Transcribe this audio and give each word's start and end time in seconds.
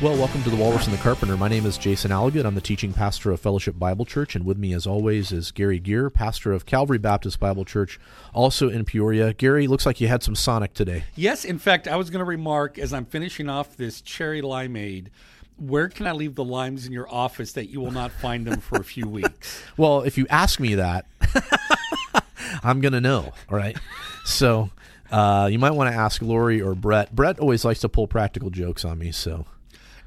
Well, 0.00 0.16
welcome 0.16 0.44
to 0.44 0.50
the 0.50 0.54
Walrus 0.54 0.86
and 0.86 0.96
the 0.96 1.02
Carpenter. 1.02 1.36
My 1.36 1.48
name 1.48 1.66
is 1.66 1.76
Jason 1.76 2.12
Alligood. 2.12 2.44
I'm 2.44 2.54
the 2.54 2.60
teaching 2.60 2.92
pastor 2.92 3.32
of 3.32 3.40
Fellowship 3.40 3.80
Bible 3.80 4.04
Church, 4.04 4.36
and 4.36 4.46
with 4.46 4.56
me, 4.56 4.72
as 4.72 4.86
always, 4.86 5.32
is 5.32 5.50
Garry 5.50 5.80
Gear, 5.80 6.08
pastor 6.08 6.52
of 6.52 6.66
Calvary 6.66 6.98
Baptist 6.98 7.40
Bible 7.40 7.64
Church, 7.64 7.98
also 8.32 8.68
in 8.68 8.84
Peoria. 8.84 9.32
Garry, 9.32 9.66
looks 9.66 9.84
like 9.84 10.00
you 10.00 10.06
had 10.06 10.22
some 10.22 10.36
Sonic 10.36 10.72
today. 10.72 11.02
Yes, 11.16 11.44
in 11.44 11.58
fact, 11.58 11.88
I 11.88 11.96
was 11.96 12.10
going 12.10 12.20
to 12.20 12.24
remark 12.24 12.78
as 12.78 12.92
I'm 12.92 13.06
finishing 13.06 13.48
off 13.48 13.76
this 13.76 14.00
cherry 14.00 14.40
limeade. 14.40 15.08
Where 15.56 15.88
can 15.88 16.06
I 16.06 16.12
leave 16.12 16.36
the 16.36 16.44
limes 16.44 16.86
in 16.86 16.92
your 16.92 17.12
office 17.12 17.50
that 17.54 17.68
you 17.68 17.80
will 17.80 17.90
not 17.90 18.12
find 18.12 18.46
them 18.46 18.60
for 18.60 18.76
a 18.76 18.84
few 18.84 19.08
weeks? 19.08 19.64
Well, 19.76 20.02
if 20.02 20.16
you 20.16 20.28
ask 20.30 20.60
me 20.60 20.76
that, 20.76 21.06
I'm 22.62 22.80
going 22.80 22.92
to 22.92 23.00
know. 23.00 23.32
All 23.50 23.56
right. 23.56 23.76
So 24.24 24.70
uh, 25.10 25.48
you 25.50 25.58
might 25.58 25.72
want 25.72 25.92
to 25.92 25.98
ask 25.98 26.22
Lori 26.22 26.62
or 26.62 26.76
Brett. 26.76 27.12
Brett 27.16 27.40
always 27.40 27.64
likes 27.64 27.80
to 27.80 27.88
pull 27.88 28.06
practical 28.06 28.50
jokes 28.50 28.84
on 28.84 29.00
me, 29.00 29.10
so 29.10 29.44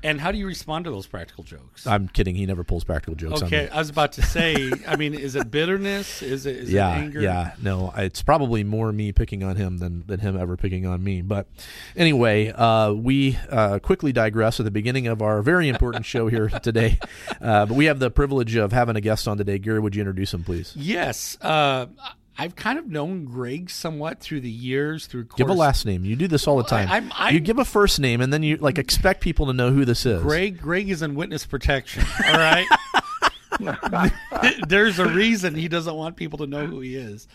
And 0.04 0.20
how 0.20 0.32
do 0.32 0.38
you 0.38 0.48
respond 0.48 0.86
to 0.86 0.92
those 0.92 1.06
practical 1.06 1.44
jokes? 1.44 1.86
I'm 1.86 2.08
kidding. 2.08 2.36
He 2.36 2.46
never 2.46 2.64
pulls 2.64 2.84
practical 2.84 3.16
jokes 3.16 3.42
on 3.42 3.50
me. 3.50 3.58
okay, 3.58 3.70
I 3.70 3.78
was 3.78 3.90
about 3.90 4.14
to 4.14 4.22
say. 4.24 4.72
I 4.88 4.96
mean, 4.96 5.14
is 5.14 5.36
it 5.36 5.52
bitterness? 5.52 6.22
Is 6.22 6.46
it 6.46 6.56
is 6.58 6.72
yeah, 6.72 6.96
it 6.96 7.00
anger? 7.00 7.22
yeah. 7.22 7.54
No, 7.62 7.94
it's 7.96 8.22
probably 8.24 8.64
more 8.64 8.92
me 8.92 9.12
picking 9.12 9.44
on 9.44 9.56
him 9.56 9.78
than, 9.78 10.04
than 10.08 10.20
him 10.20 10.38
ever 10.38 10.58
picking 10.58 10.86
on 10.86 11.04
me. 11.04 11.22
But 11.22 11.48
anyway, 11.96 12.52
uh, 12.52 12.94
we 12.94 13.38
uh, 13.50 13.80
quickly 13.80 14.12
digress 14.12 14.60
at 14.60 14.64
the 14.64 14.72
beginning 14.72 15.08
of 15.08 15.22
our 15.22 15.42
very 15.42 15.70
important 15.70 16.06
show 16.06 16.28
here 16.28 16.50
today. 16.64 16.98
Uh, 17.40 17.66
but 17.66 17.76
we 17.76 17.86
have 17.86 18.00
the 18.00 18.10
privilege 18.10 18.56
of 18.56 18.72
having 18.72 18.96
a 18.96 19.02
guest 19.02 19.28
on 19.28 19.38
today. 19.38 19.60
Garry, 19.60 19.80
would 19.80 19.96
you 19.96 20.02
introduce 20.02 20.34
him, 20.34 20.44
please? 20.44 20.74
Yes. 20.76 21.38
Uh, 22.42 22.44
I've 22.44 22.56
kind 22.56 22.80
of 22.80 22.88
known 22.88 23.26
Greg 23.26 23.70
somewhat 23.70 24.20
through 24.20 24.42
the 24.42 24.50
years. 24.50 25.06
Through 25.08 25.26
Give 25.38 25.50
a 25.50 25.54
last 25.54 25.86
name. 25.86 26.04
You 26.06 26.16
do 26.16 26.28
this 26.28 26.48
all 26.48 26.58
the 26.58 26.64
time. 26.64 26.90
I- 26.90 26.94
I'm- 26.96 27.12
I'm- 27.16 27.34
you 27.34 27.40
give 27.40 27.60
a 27.60 27.66
first 27.66 28.00
name, 28.00 28.20
and 28.22 28.32
then 28.34 28.44
you 28.44 28.58
like 28.58 28.78
expect 28.78 29.22
people 29.22 29.46
to 29.48 29.54
know 29.54 29.72
who 29.72 29.86
this 29.86 30.06
is. 30.06 30.22
Greg, 30.22 30.60
Greg 30.60 30.90
is 30.90 31.02
in 31.02 31.16
witness 31.16 31.46
protection. 31.46 32.04
All 32.28 32.34
right. 32.34 32.66
There's 34.68 35.00
a 35.00 35.08
reason 35.08 35.56
he 35.56 35.68
doesn't 35.68 35.94
want 35.94 36.16
people 36.16 36.40
to 36.40 36.48
know 36.48 36.66
who 36.66 36.80
he 36.80 36.96
is. 36.96 37.28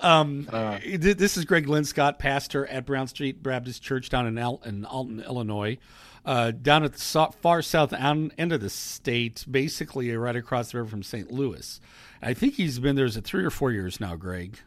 Um, 0.00 0.48
th- 0.82 1.16
this 1.16 1.36
is 1.36 1.44
Greg 1.44 1.66
Linscott, 1.66 2.18
pastor 2.18 2.66
at 2.66 2.86
Brown 2.86 3.06
Street 3.06 3.42
Baptist 3.42 3.82
Church 3.82 4.08
down 4.08 4.26
in, 4.26 4.38
Al- 4.38 4.62
in 4.64 4.84
Alton, 4.84 5.20
Illinois, 5.20 5.78
uh, 6.24 6.50
down 6.50 6.84
at 6.84 6.94
the 6.94 7.00
so- 7.00 7.34
far 7.40 7.62
south 7.62 7.92
end 7.92 8.52
of 8.52 8.60
the 8.60 8.70
state, 8.70 9.44
basically 9.50 10.14
right 10.16 10.36
across 10.36 10.72
the 10.72 10.78
river 10.78 10.90
from 10.90 11.02
St. 11.02 11.30
Louis. 11.30 11.80
I 12.22 12.34
think 12.34 12.54
he's 12.54 12.78
been 12.78 12.96
there 12.96 13.04
as 13.04 13.16
a 13.16 13.20
three 13.20 13.44
or 13.44 13.50
four 13.50 13.70
years 13.72 14.00
now, 14.00 14.16
Greg. 14.16 14.58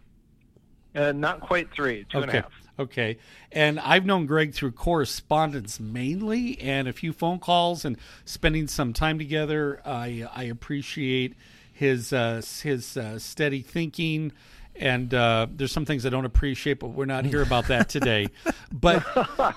Uh, 0.95 1.11
not 1.11 1.41
quite 1.41 1.72
three, 1.72 2.05
two 2.09 2.19
and 2.19 2.25
a 2.25 2.30
okay. 2.30 2.38
half. 2.38 2.52
Okay. 2.80 3.17
And 3.52 3.80
I've 3.80 4.05
known 4.05 4.25
Greg 4.25 4.53
through 4.53 4.72
correspondence 4.73 5.80
mainly 5.80 6.59
and 6.59 6.88
a 6.88 6.94
few 6.94 7.11
phone 7.11 7.39
calls 7.39 7.86
and 7.86 7.97
spending 8.25 8.67
some 8.67 8.94
time 8.94 9.17
together. 9.17 9.81
I 9.86 10.27
I 10.33 10.44
appreciate 10.44 11.36
his 11.71 12.14
uh, 12.14 12.42
his 12.64 12.97
uh, 12.97 13.19
steady 13.19 13.61
thinking. 13.61 14.31
And 14.80 15.14
uh, 15.14 15.47
there's 15.50 15.72
some 15.72 15.86
things 15.86 16.06
I 16.06 16.09
don't 16.09 16.25
appreciate, 16.25 16.80
but 16.80 16.89
we're 16.89 17.06
not 17.06 17.25
here 17.25 17.42
about 17.42 17.67
that 17.67 17.89
today. 17.97 18.28
but 18.72 19.03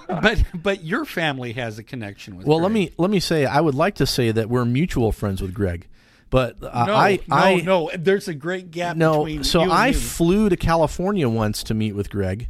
but 0.09 0.43
but 0.55 0.85
your 0.85 1.05
family 1.05 1.53
has 1.55 1.79
a 1.79 1.83
connection 1.83 2.37
with. 2.37 2.47
Well, 2.47 2.61
let 2.61 2.73
me 2.73 2.93
let 2.99 3.11
me 3.11 3.21
say 3.21 3.47
I 3.47 3.61
would 3.61 3.75
like 3.75 3.97
to 3.97 4.07
say 4.07 4.31
that 4.33 4.49
we're 4.49 4.65
mutual 4.65 5.13
friends 5.13 5.43
with 5.43 5.53
Greg, 5.55 5.87
but 6.31 6.57
uh, 6.63 6.87
No, 6.87 6.95
I 6.95 7.17
no, 7.29 7.37
I 7.37 7.55
no. 7.61 7.91
There's 7.97 8.29
a 8.29 8.35
great 8.35 8.71
gap 8.71 8.97
no. 8.97 9.25
between. 9.25 9.45
So 9.45 9.71
I 9.71 9.93
flew 9.93 10.49
to 10.49 10.57
California 10.57 11.29
once 11.29 11.63
to 11.65 11.75
meet 11.75 11.93
with 11.93 12.11
Greg. 12.11 12.49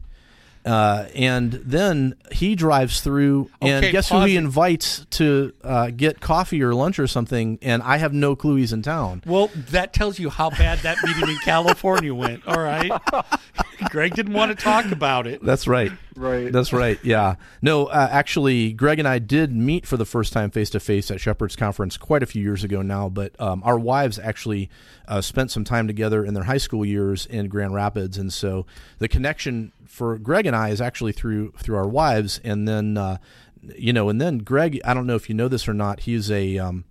Uh, 0.65 1.07
and 1.15 1.53
then 1.53 2.15
he 2.33 2.55
drives 2.55 3.01
through, 3.01 3.51
and 3.63 3.85
Okay, 3.85 3.93
guess 3.93 4.09
who 4.11 4.17
pause 4.17 4.29
he 4.29 4.37
invites 4.37 5.07
to 5.11 5.53
uh, 5.65 5.91
get 5.91 6.21
coffee 6.21 6.63
or 6.63 6.75
lunch 6.75 6.99
or 6.99 7.07
something? 7.07 7.59
And 7.63 7.83
I 7.83 7.97
have 7.97 8.13
no 8.13 8.37
clue 8.37 8.57
he's 8.57 8.73
in 8.73 8.83
town. 8.83 9.23
Well, 9.27 9.51
that 9.71 9.93
tells 9.93 10.19
you 10.19 10.29
how 10.29 10.51
bad 10.51 10.81
that 10.81 10.99
meeting 11.03 11.29
in 11.31 11.37
California 11.45 12.15
went. 12.15 12.47
All 12.47 12.61
right. 12.61 12.91
Greg 13.91 14.15
didn't 14.15 14.33
want 14.33 14.57
to 14.57 14.63
talk 14.63 14.87
about 14.87 15.27
it. 15.27 15.43
That's 15.43 15.67
right. 15.67 15.93
Right. 16.17 16.53
That's 16.53 16.73
right. 16.73 16.99
Yeah. 17.03 17.37
No, 17.63 17.87
uh, 17.87 18.09
actually, 18.11 18.73
Greg 18.73 18.99
and 18.99 19.09
I 19.09 19.19
did 19.19 19.53
meet 19.53 19.87
for 19.87 19.97
the 19.97 20.05
first 20.05 20.33
time 20.33 20.51
face 20.51 20.71
to 20.71 20.81
face 20.81 21.11
at 21.11 21.21
Shepherd's 21.21 21.57
Conference 21.57 21.97
quite 21.97 22.23
a 22.23 22.27
few 22.27 22.43
years 22.43 22.65
ago 22.65 22.83
now. 22.83 23.09
But 23.09 23.39
um, 23.41 23.63
our 23.65 23.79
wives 23.79 24.19
actually 24.19 24.71
uh, 25.09 25.21
spent 25.21 25.51
some 25.51 25.65
time 25.65 25.87
together 25.87 26.25
in 26.25 26.35
their 26.35 26.45
high 26.45 26.59
school 26.59 26.85
years 26.85 27.27
in 27.27 27.49
Grand 27.49 27.75
Rapids, 27.75 28.19
and 28.19 28.33
so 28.33 28.67
the 28.99 29.09
connection 29.09 29.73
for 29.87 30.19
Greg 30.19 30.47
and 30.47 30.55
I 30.55 30.69
is 30.69 30.81
actually 30.81 31.13
through 31.13 31.53
through 31.59 31.77
our 31.77 31.89
wives. 31.89 32.41
And 32.45 32.69
then, 32.69 32.97
uh, 32.97 33.19
you 33.77 33.93
know, 33.93 34.09
and 34.09 34.21
then 34.21 34.39
Greg, 34.39 34.81
I 34.85 34.95
don't 34.95 35.07
know 35.07 35.17
if 35.17 35.29
you 35.29 35.35
know 35.35 35.49
this 35.49 35.69
or 35.69 35.75
not. 35.75 36.01
He 36.01 36.15
is 36.15 36.31
a 36.31 36.59
um, 36.59 36.85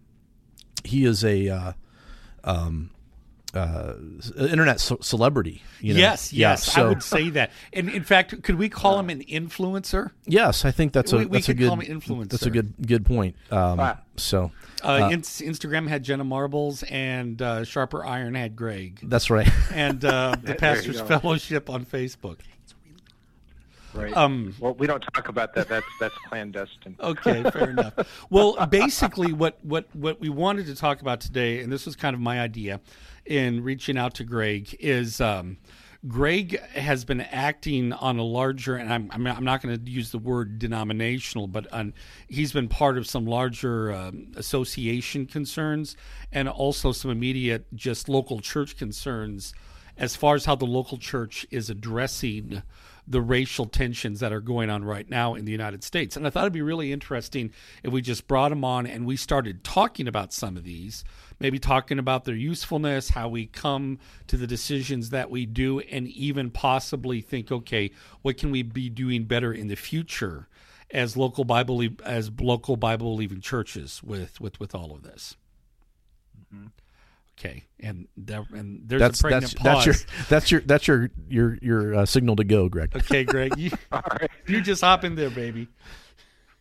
he 0.84 1.06
is 1.06 1.24
a 1.24 1.50
uh, 1.50 1.74
um, 2.44 2.92
uh, 3.54 3.94
internet 4.38 4.80
ce- 4.80 4.94
celebrity. 5.02 5.62
You 5.82 5.94
know? 5.96 6.00
Yes, 6.00 6.32
Yeah, 6.34 6.52
yes, 6.52 6.78
I 6.78 6.84
would 6.84 7.02
say 7.04 7.30
that. 7.32 7.52
And 7.74 7.90
in 7.90 8.04
fact, 8.04 8.44
could 8.44 8.56
we 8.56 8.70
call 8.70 9.00
him 9.00 9.10
an 9.10 9.22
influencer? 9.24 10.12
Yes, 10.26 10.66
I 10.66 10.72
think 10.72 10.94
that's 10.94 11.14
a 11.14 11.18
We- 11.18 11.26
we 11.26 11.32
that's 11.38 11.50
a 11.50 11.52
could 11.54 11.58
good 11.58 11.70
call 11.70 11.80
him 11.80 12.00
influencer. 12.02 12.30
that's 12.30 12.46
a 12.46 12.50
good 12.52 12.74
good 12.86 13.06
point. 13.06 13.36
Um, 13.52 13.80
Ah. 13.80 13.98
So 14.18 14.52
Uh, 14.84 15.10
Ins- 15.12 15.42
Instagram 15.42 15.88
had 15.88 16.04
Jenna 16.04 16.24
Marbles, 16.24 16.84
and 16.84 17.42
uh, 17.42 17.62
SharperIron 17.62 18.36
had 18.38 18.56
Greg, 18.56 19.00
that's 19.04 19.30
right. 19.30 19.50
and 19.74 20.04
uh, 20.06 20.36
the 20.42 20.56
Pastors. 20.56 21.00
Fellowship 21.02 21.70
on 21.70 21.86
Facebook. 21.86 22.40
Right. 23.94 24.16
Um, 24.16 24.56
well, 24.60 24.74
we 24.74 24.88
don't 24.88 25.02
talk 25.02 25.30
about 25.30 25.54
that. 25.56 25.68
That's 25.68 25.86
that's 26.00 26.16
clandestine. 26.28 26.96
Okay, 27.00 27.44
fair 27.44 27.72
enough. 27.72 27.94
Well, 28.30 28.66
basically, 28.68 29.34
what, 29.34 29.58
what, 29.64 29.88
what 29.94 30.20
we 30.20 30.30
wanted 30.30 30.68
to 30.68 30.76
talk 30.76 31.02
about 31.02 31.22
today, 31.22 31.62
and 31.62 31.72
this 31.72 31.86
was 31.86 31.96
kind 31.96 32.14
of 32.14 32.20
my 32.20 32.40
idea 32.40 32.82
in 33.26 33.64
reaching 33.64 33.98
out 33.98 34.14
to 34.16 34.24
Greg, 34.24 34.76
is 34.80 35.20
um, 35.20 35.58
Greg 36.08 36.60
has 36.70 37.04
been 37.04 37.22
acting 37.22 37.92
on 37.92 38.18
a 38.20 38.24
larger, 38.24 38.76
and 38.78 38.94
I'm, 38.94 39.10
I'm, 39.12 39.28
I'm 39.28 39.44
not 39.44 39.62
going 39.62 39.78
to 39.78 39.92
use 39.92 40.12
the 40.12 40.18
word 40.18 40.58
denominational, 40.58 41.48
but 41.48 41.72
on, 41.74 41.94
he's 42.30 42.54
been 42.54 42.70
part 42.70 42.98
of 42.98 43.06
some 43.06 43.26
larger 43.26 43.92
um, 43.92 44.32
association 44.38 45.26
concerns 45.26 45.98
and 46.32 46.48
also 46.48 46.94
some 46.94 47.12
immediate 47.12 47.66
just 47.76 48.08
local 48.08 48.40
church 48.40 48.78
concerns 48.78 49.54
as 49.98 50.16
far 50.16 50.36
as 50.36 50.46
how 50.46 50.56
the 50.56 50.66
local 50.66 50.98
church 50.98 51.46
is 51.52 51.70
addressing 51.70 52.64
the 53.10 53.22
racial 53.22 53.66
tensions 53.66 54.20
that 54.20 54.32
are 54.32 54.40
going 54.40 54.70
on 54.70 54.86
right 54.86 55.10
now 55.10 55.34
in 55.34 55.44
the 55.44 55.52
United 55.52 55.84
States. 55.84 56.16
And 56.16 56.26
I 56.26 56.30
thought 56.30 56.44
it'd 56.44 56.54
be 56.54 56.62
really 56.62 56.94
interesting 56.94 57.52
if 57.84 57.92
we 57.92 58.02
just 58.02 58.28
brought 58.28 58.52
him 58.52 58.64
on 58.64 58.86
and 58.86 59.06
we 59.06 59.18
started 59.18 59.64
talking 59.64 60.08
about 60.08 60.32
some 60.32 60.56
of 60.56 60.64
these, 60.64 61.04
maybe 61.40 61.58
talking 61.58 61.98
about 61.98 62.26
their 62.26 62.36
usefulness, 62.36 63.10
how 63.10 63.28
we 63.28 63.48
come 63.48 63.98
to 64.28 64.38
the 64.38 64.48
decisions 64.48 65.10
that 65.10 65.32
we 65.32 65.46
do, 65.48 65.80
and 65.80 66.08
even 66.08 66.52
possibly 66.52 67.20
think, 67.20 67.52
okay, 67.52 67.90
what 68.22 68.38
can 68.38 68.52
we 68.52 68.62
be 68.62 68.90
doing 68.90 69.26
better 69.26 69.52
in 69.52 69.68
the 69.68 69.76
future 69.76 70.48
as 70.92 71.16
local 71.16 71.44
Bible 71.44 71.84
as 72.04 72.32
local 72.40 72.76
Bible 72.76 73.14
believing 73.14 73.42
churches 73.42 74.02
with 74.04 74.42
with 74.42 74.60
with 74.60 74.74
all 74.74 74.92
of 74.92 75.04
this. 75.04 75.36
Mm-hmm. 76.54 76.68
Okay, 77.40 77.64
and 77.80 78.08
there, 78.18 78.46
and 78.54 78.82
there's 78.86 79.00
That's 79.00 79.20
a 79.22 79.24
pregnant 79.24 79.56
that's 79.64 79.86
pause. 79.86 79.86
that's 79.86 79.86
your 79.86 80.20
that's 80.28 80.52
your 80.52 80.62
that's 80.62 80.88
your 80.88 81.10
your 81.30 81.58
your 81.62 81.96
uh, 81.96 82.06
signal 82.06 82.36
to 82.36 82.44
go, 82.44 82.68
Greg. 82.68 82.94
Okay, 82.96 83.24
Greg, 83.24 83.58
you, 83.58 83.72
All 83.94 84.02
right. 84.20 84.30
you 84.48 84.60
just 84.62 84.82
hop 84.82 85.04
in 85.06 85.16
there, 85.16 85.30
baby. 85.30 85.70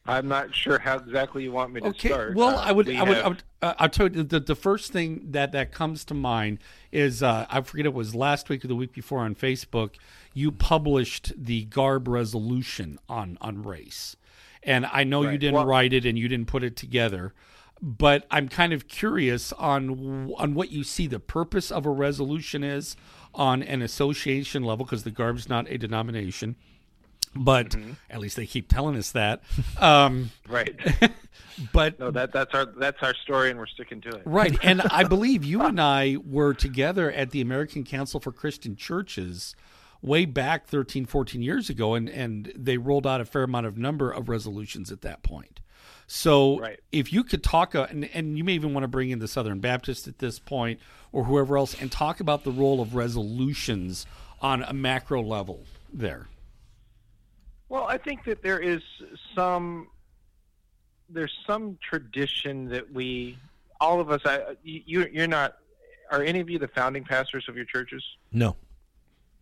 I'm 0.06 0.26
not 0.28 0.54
sure 0.54 0.78
how 0.78 0.96
exactly 0.96 1.42
you 1.42 1.52
want 1.52 1.72
me 1.72 1.80
to 1.82 1.88
Okay. 1.88 2.08
start. 2.08 2.34
Well, 2.34 2.56
Uh, 2.56 2.62
I 2.62 2.72
would, 2.72 2.86
we 2.86 2.96
I 2.96 3.02
would 3.02 3.19
I 3.19 3.28
would 3.28 3.42
uh, 3.60 3.75
I'll 3.78 3.88
tell 3.90 4.08
you 4.10 4.22
the, 4.22 4.40
the 4.40 4.54
first 4.54 4.90
thing 4.92 5.32
that 5.32 5.52
that 5.52 5.70
comes 5.72 6.04
to 6.06 6.14
mind 6.14 6.60
is 6.92 7.22
uh, 7.22 7.44
I 7.50 7.60
forget 7.60 7.84
it 7.84 7.92
was 7.92 8.14
last 8.14 8.48
week 8.48 8.64
or 8.64 8.69
the 8.69 8.75
week 8.76 8.92
before 8.94 9.19
on 9.19 9.34
Facebook. 9.34 9.96
You 10.32 10.50
published 10.52 11.32
the 11.36 11.64
Garb 11.64 12.08
resolution 12.08 12.98
on 13.08 13.36
on 13.40 13.62
race, 13.62 14.16
and 14.62 14.86
I 14.86 15.04
know 15.04 15.22
you 15.28 15.36
didn't 15.38 15.54
Well- 15.56 15.66
write 15.66 15.92
it 15.92 16.06
and 16.06 16.16
you 16.19 16.28
didn't 16.28 16.46
put 16.46 16.62
it 16.62 16.76
together. 16.76 17.34
But 17.80 18.26
I'm 18.30 18.48
kind 18.48 18.72
of 18.72 18.88
curious 18.88 19.52
on 19.52 20.32
on 20.36 20.54
what 20.54 20.70
you 20.70 20.82
see 20.82 21.06
the 21.06 21.20
purpose 21.20 21.70
of 21.70 21.86
a 21.86 21.90
resolution 21.90 22.64
is 22.64 22.96
on 23.34 23.62
an 23.62 23.82
association 23.82 24.64
level 24.64 24.84
because 24.84 25.04
the 25.04 25.10
Garb's 25.12 25.48
not 25.48 25.70
a 25.70 25.78
denomination, 25.78 26.56
but 27.36 27.70
Mm-hmm. 27.70 27.92
at 28.10 28.19
least 28.19 28.36
they 28.36 28.46
keep 28.46 28.69
telling 28.69 28.96
us 28.96 29.12
that. 29.12 29.42
Um, 29.78 30.30
right. 30.48 30.75
but 31.72 32.00
No, 32.00 32.10
that 32.10 32.32
that's 32.32 32.52
our 32.52 32.66
that's 32.66 33.00
our 33.02 33.14
story, 33.14 33.50
and 33.50 33.58
we're 33.58 33.66
sticking 33.66 34.00
to 34.02 34.08
it. 34.08 34.22
Right. 34.25 34.58
And 34.62 34.82
I 34.82 35.04
believe 35.08 35.44
you 35.44 35.62
and 35.62 35.80
I 35.80 36.16
were 36.25 36.54
together 36.54 37.12
at 37.12 37.30
the 37.30 37.40
American 37.40 37.84
Council 37.84 38.19
for 38.19 38.32
Christian 38.32 38.75
Churches 38.75 39.54
way 40.02 40.25
back 40.25 40.66
13, 40.66 41.06
14 41.06 41.42
years 41.42 41.69
ago, 41.70 41.94
and, 41.94 42.08
and 42.08 42.52
they 42.56 42.76
rolled 42.78 43.06
out 43.06 43.20
a 43.20 43.25
fair 43.25 43.42
amount 43.42 43.66
of 43.66 43.76
number 43.76 44.10
of 44.10 44.28
resolutions 44.28 44.90
at 44.92 45.02
that 45.02 45.22
point. 45.22 45.60
So 46.10 46.58
Right. 46.58 46.81
if 46.90 47.12
you 47.12 47.22
could 47.22 47.44
talk, 47.44 47.75
uh, 47.75 47.87
and, 47.90 48.08
and 48.14 48.37
you 48.38 48.43
may 48.43 48.55
even 48.55 48.72
want 48.72 48.82
to 48.84 48.88
bring 48.88 49.10
in 49.10 49.19
the 49.19 49.28
Southern 49.28 49.60
Baptist 49.60 50.08
at 50.08 50.19
this 50.19 50.38
point 50.38 50.81
or 51.12 51.25
whoever 51.25 51.58
else, 51.58 51.81
and 51.81 51.93
talk 51.93 52.19
about 52.19 52.44
the 52.44 52.50
role 52.50 52.81
of 52.81 52.94
resolutions 52.94 54.06
on 54.40 54.62
a 54.62 54.72
macro 54.72 55.22
level 55.22 55.64
there. 55.93 56.26
Well, 57.69 57.84
I 57.84 57.99
think 57.99 58.25
that 58.25 58.43
there 58.43 58.58
is 58.58 58.81
some 59.34 59.88
there's 61.10 61.37
some 61.46 61.78
tradition 61.82 62.69
that 62.69 62.93
we, 62.93 63.38
all 63.81 64.00
of 64.00 64.11
us, 64.11 64.20
I, 64.25 64.56
you, 64.62 65.06
you're 65.11 65.26
not. 65.26 65.56
Are 66.11 66.22
any 66.22 66.40
of 66.40 66.49
you 66.49 66.58
the 66.58 66.69
founding 66.69 67.04
pastors 67.04 67.46
of 67.49 67.56
your 67.56 67.64
churches? 67.66 68.02
No. 68.32 68.56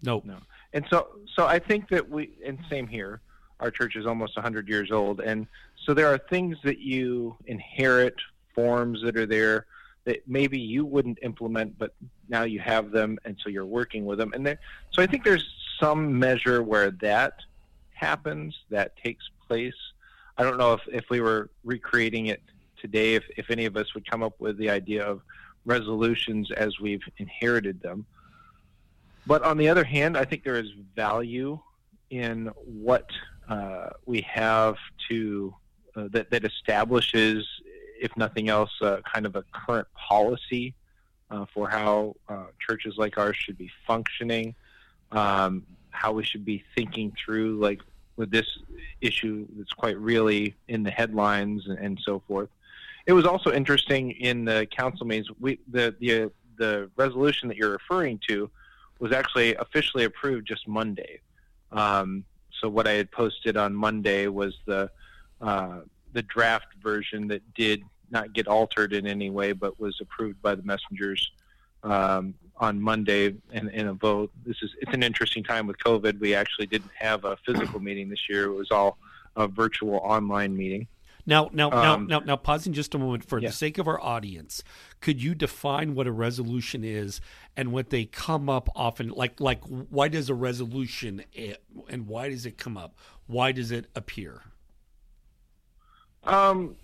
No. 0.02 0.20
No. 0.24 0.38
And 0.72 0.84
so, 0.90 1.08
so 1.34 1.46
I 1.46 1.58
think 1.60 1.88
that 1.90 2.08
we, 2.08 2.30
and 2.44 2.58
same 2.68 2.86
here, 2.88 3.20
our 3.60 3.70
church 3.70 3.96
is 3.96 4.04
almost 4.06 4.36
100 4.36 4.68
years 4.68 4.90
old, 4.92 5.20
and 5.20 5.46
so 5.86 5.94
there 5.94 6.12
are 6.12 6.18
things 6.18 6.58
that 6.64 6.80
you 6.80 7.36
inherit, 7.46 8.16
forms 8.54 9.00
that 9.02 9.16
are 9.16 9.24
there 9.24 9.66
that 10.04 10.26
maybe 10.26 10.58
you 10.58 10.84
wouldn't 10.84 11.18
implement, 11.22 11.78
but 11.78 11.94
now 12.28 12.42
you 12.42 12.58
have 12.58 12.90
them, 12.90 13.18
and 13.24 13.36
so 13.42 13.48
you're 13.48 13.64
working 13.66 14.04
with 14.04 14.18
them. 14.18 14.32
And 14.34 14.44
there, 14.44 14.58
so 14.90 15.00
I 15.00 15.06
think 15.06 15.22
there's 15.22 15.48
some 15.80 16.18
measure 16.18 16.62
where 16.62 16.90
that 16.90 17.34
happens, 17.94 18.56
that 18.70 18.96
takes 18.96 19.24
place. 19.46 19.74
I 20.36 20.42
don't 20.42 20.58
know 20.58 20.72
if, 20.72 20.80
if 20.88 21.08
we 21.08 21.20
were 21.20 21.50
recreating 21.64 22.26
it 22.26 22.42
today, 22.80 23.14
if, 23.14 23.24
if 23.36 23.50
any 23.50 23.64
of 23.64 23.76
us 23.76 23.94
would 23.94 24.08
come 24.10 24.22
up 24.22 24.40
with 24.40 24.58
the 24.58 24.70
idea 24.70 25.04
of 25.04 25.22
resolutions 25.64 26.50
as 26.50 26.80
we've 26.80 27.02
inherited 27.18 27.80
them. 27.80 28.06
But 29.26 29.42
on 29.42 29.56
the 29.56 29.68
other 29.68 29.84
hand, 29.84 30.16
I 30.16 30.24
think 30.24 30.42
there 30.42 30.58
is 30.58 30.70
value 30.94 31.58
in 32.10 32.46
what 32.64 33.08
uh, 33.48 33.90
we 34.04 34.20
have 34.22 34.76
to 35.08 35.54
that, 35.96 36.30
that 36.30 36.44
establishes, 36.44 37.46
if 38.00 38.16
nothing 38.16 38.48
else, 38.48 38.70
uh, 38.82 39.00
kind 39.12 39.26
of 39.26 39.36
a 39.36 39.44
current 39.52 39.86
policy 39.94 40.74
uh, 41.30 41.46
for 41.52 41.68
how 41.68 42.14
uh, 42.28 42.44
churches 42.58 42.94
like 42.96 43.18
ours 43.18 43.36
should 43.36 43.58
be 43.58 43.70
functioning, 43.86 44.54
um, 45.12 45.64
how 45.90 46.12
we 46.12 46.22
should 46.22 46.44
be 46.44 46.62
thinking 46.74 47.12
through, 47.22 47.58
like 47.58 47.80
with 48.16 48.30
this 48.30 48.46
issue 49.00 49.46
that's 49.56 49.72
quite 49.72 49.98
really 49.98 50.54
in 50.68 50.82
the 50.82 50.90
headlines 50.90 51.66
and, 51.66 51.78
and 51.78 52.00
so 52.04 52.22
forth. 52.26 52.48
It 53.06 53.12
was 53.12 53.24
also 53.24 53.52
interesting 53.52 54.10
in 54.12 54.44
the 54.44 54.66
council 54.66 55.06
meetings. 55.06 55.28
We 55.38 55.60
the 55.70 55.94
the 56.00 56.30
the 56.56 56.90
resolution 56.96 57.48
that 57.48 57.56
you're 57.56 57.70
referring 57.70 58.18
to 58.28 58.50
was 58.98 59.12
actually 59.12 59.54
officially 59.56 60.04
approved 60.04 60.46
just 60.46 60.66
Monday. 60.66 61.20
Um, 61.70 62.24
so 62.60 62.68
what 62.68 62.88
I 62.88 62.92
had 62.92 63.10
posted 63.10 63.56
on 63.56 63.74
Monday 63.74 64.26
was 64.26 64.54
the 64.64 64.90
uh, 65.40 65.80
the 66.12 66.22
draft 66.22 66.68
version 66.82 67.28
that 67.28 67.42
did 67.54 67.82
not 68.10 68.32
get 68.32 68.46
altered 68.46 68.92
in 68.92 69.06
any 69.06 69.30
way, 69.30 69.52
but 69.52 69.78
was 69.80 69.98
approved 70.00 70.40
by 70.42 70.54
the 70.54 70.62
messengers 70.62 71.30
um, 71.82 72.34
on 72.58 72.80
Monday 72.80 73.34
in, 73.52 73.68
in 73.70 73.88
a 73.88 73.94
vote. 73.94 74.30
This 74.44 74.56
is 74.62 74.70
it's 74.80 74.94
an 74.94 75.02
interesting 75.02 75.42
time 75.42 75.66
with 75.66 75.78
COVID. 75.78 76.18
We 76.20 76.34
actually 76.34 76.66
didn't 76.66 76.92
have 76.98 77.24
a 77.24 77.36
physical 77.44 77.80
meeting 77.88 78.08
this 78.08 78.28
year. 78.28 78.44
It 78.44 78.54
was 78.54 78.70
all 78.70 78.98
a 79.36 79.46
virtual 79.46 79.96
online 79.96 80.56
meeting. 80.56 80.86
Now, 81.28 81.50
now, 81.52 81.72
um, 81.72 82.06
now, 82.06 82.18
now, 82.18 82.24
now, 82.24 82.36
pausing 82.36 82.72
just 82.72 82.94
a 82.94 82.98
moment 82.98 83.24
for 83.24 83.40
yeah. 83.40 83.48
the 83.48 83.52
sake 83.52 83.78
of 83.78 83.88
our 83.88 84.00
audience, 84.00 84.62
could 85.00 85.20
you 85.20 85.34
define 85.34 85.96
what 85.96 86.06
a 86.06 86.12
resolution 86.12 86.84
is 86.84 87.20
and 87.56 87.72
what 87.72 87.90
they 87.90 88.04
come 88.04 88.48
up 88.48 88.68
often? 88.76 89.08
Like, 89.08 89.40
like, 89.40 89.60
why 89.64 90.06
does 90.06 90.30
a 90.30 90.34
resolution 90.34 91.24
and 91.88 92.06
why 92.06 92.28
does 92.28 92.46
it 92.46 92.58
come 92.58 92.76
up? 92.76 92.96
Why 93.26 93.50
does 93.50 93.72
it 93.72 93.86
appear? 93.96 94.42
Um, 96.26 96.76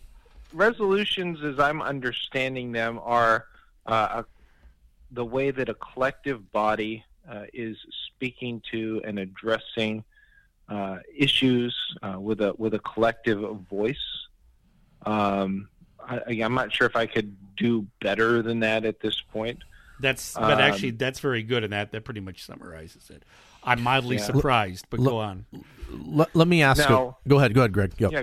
resolutions, 0.53 1.43
as 1.43 1.59
I'm 1.59 1.83
understanding 1.83 2.73
them, 2.73 3.01
are 3.03 3.47
uh, 3.87 4.23
a, 4.23 4.25
the 5.11 5.25
way 5.25 5.51
that 5.51 5.69
a 5.69 5.75
collective 5.75 6.51
body 6.53 7.05
uh, 7.31 7.45
is 7.53 7.77
speaking 8.07 8.63
to 8.71 9.01
and 9.05 9.19
addressing 9.19 10.05
uh, 10.69 10.99
issues 11.15 11.77
uh, 12.03 12.19
with 12.19 12.41
a 12.41 12.55
with 12.57 12.75
a 12.75 12.79
collective 12.79 13.41
voice. 13.69 13.97
Um, 15.05 15.69
I, 16.01 16.21
am 16.29 16.55
not 16.55 16.73
sure 16.73 16.87
if 16.87 16.97
I 16.97 17.07
could 17.07 17.37
do 17.57 17.87
better 18.01 18.43
than 18.43 18.61
that 18.61 18.85
at 18.85 19.01
this 19.01 19.21
point. 19.21 19.59
That's 20.01 20.35
but 20.35 20.55
um, 20.55 20.61
actually 20.61 20.93
that's 20.93 21.21
very 21.21 21.43
good, 21.43 21.65
and 21.65 21.73
that 21.73 21.93
that 21.93 22.05
pretty 22.05 22.21
much 22.21 22.45
summarizes 22.45 23.11
it. 23.11 23.25
I'm 23.65 23.83
mildly 23.83 24.17
yeah. 24.17 24.25
surprised, 24.25 24.87
but 24.91 24.99
l- 24.99 25.07
go 25.07 25.19
on. 25.19 25.47
L- 26.19 26.29
let 26.35 26.49
me 26.49 26.63
ask. 26.63 26.89
Now, 26.89 27.19
a, 27.25 27.29
go 27.29 27.39
ahead. 27.39 27.55
Go 27.55 27.61
ahead, 27.61 27.73
Greg. 27.73 27.97
Go. 27.97 28.11
Yeah, 28.11 28.23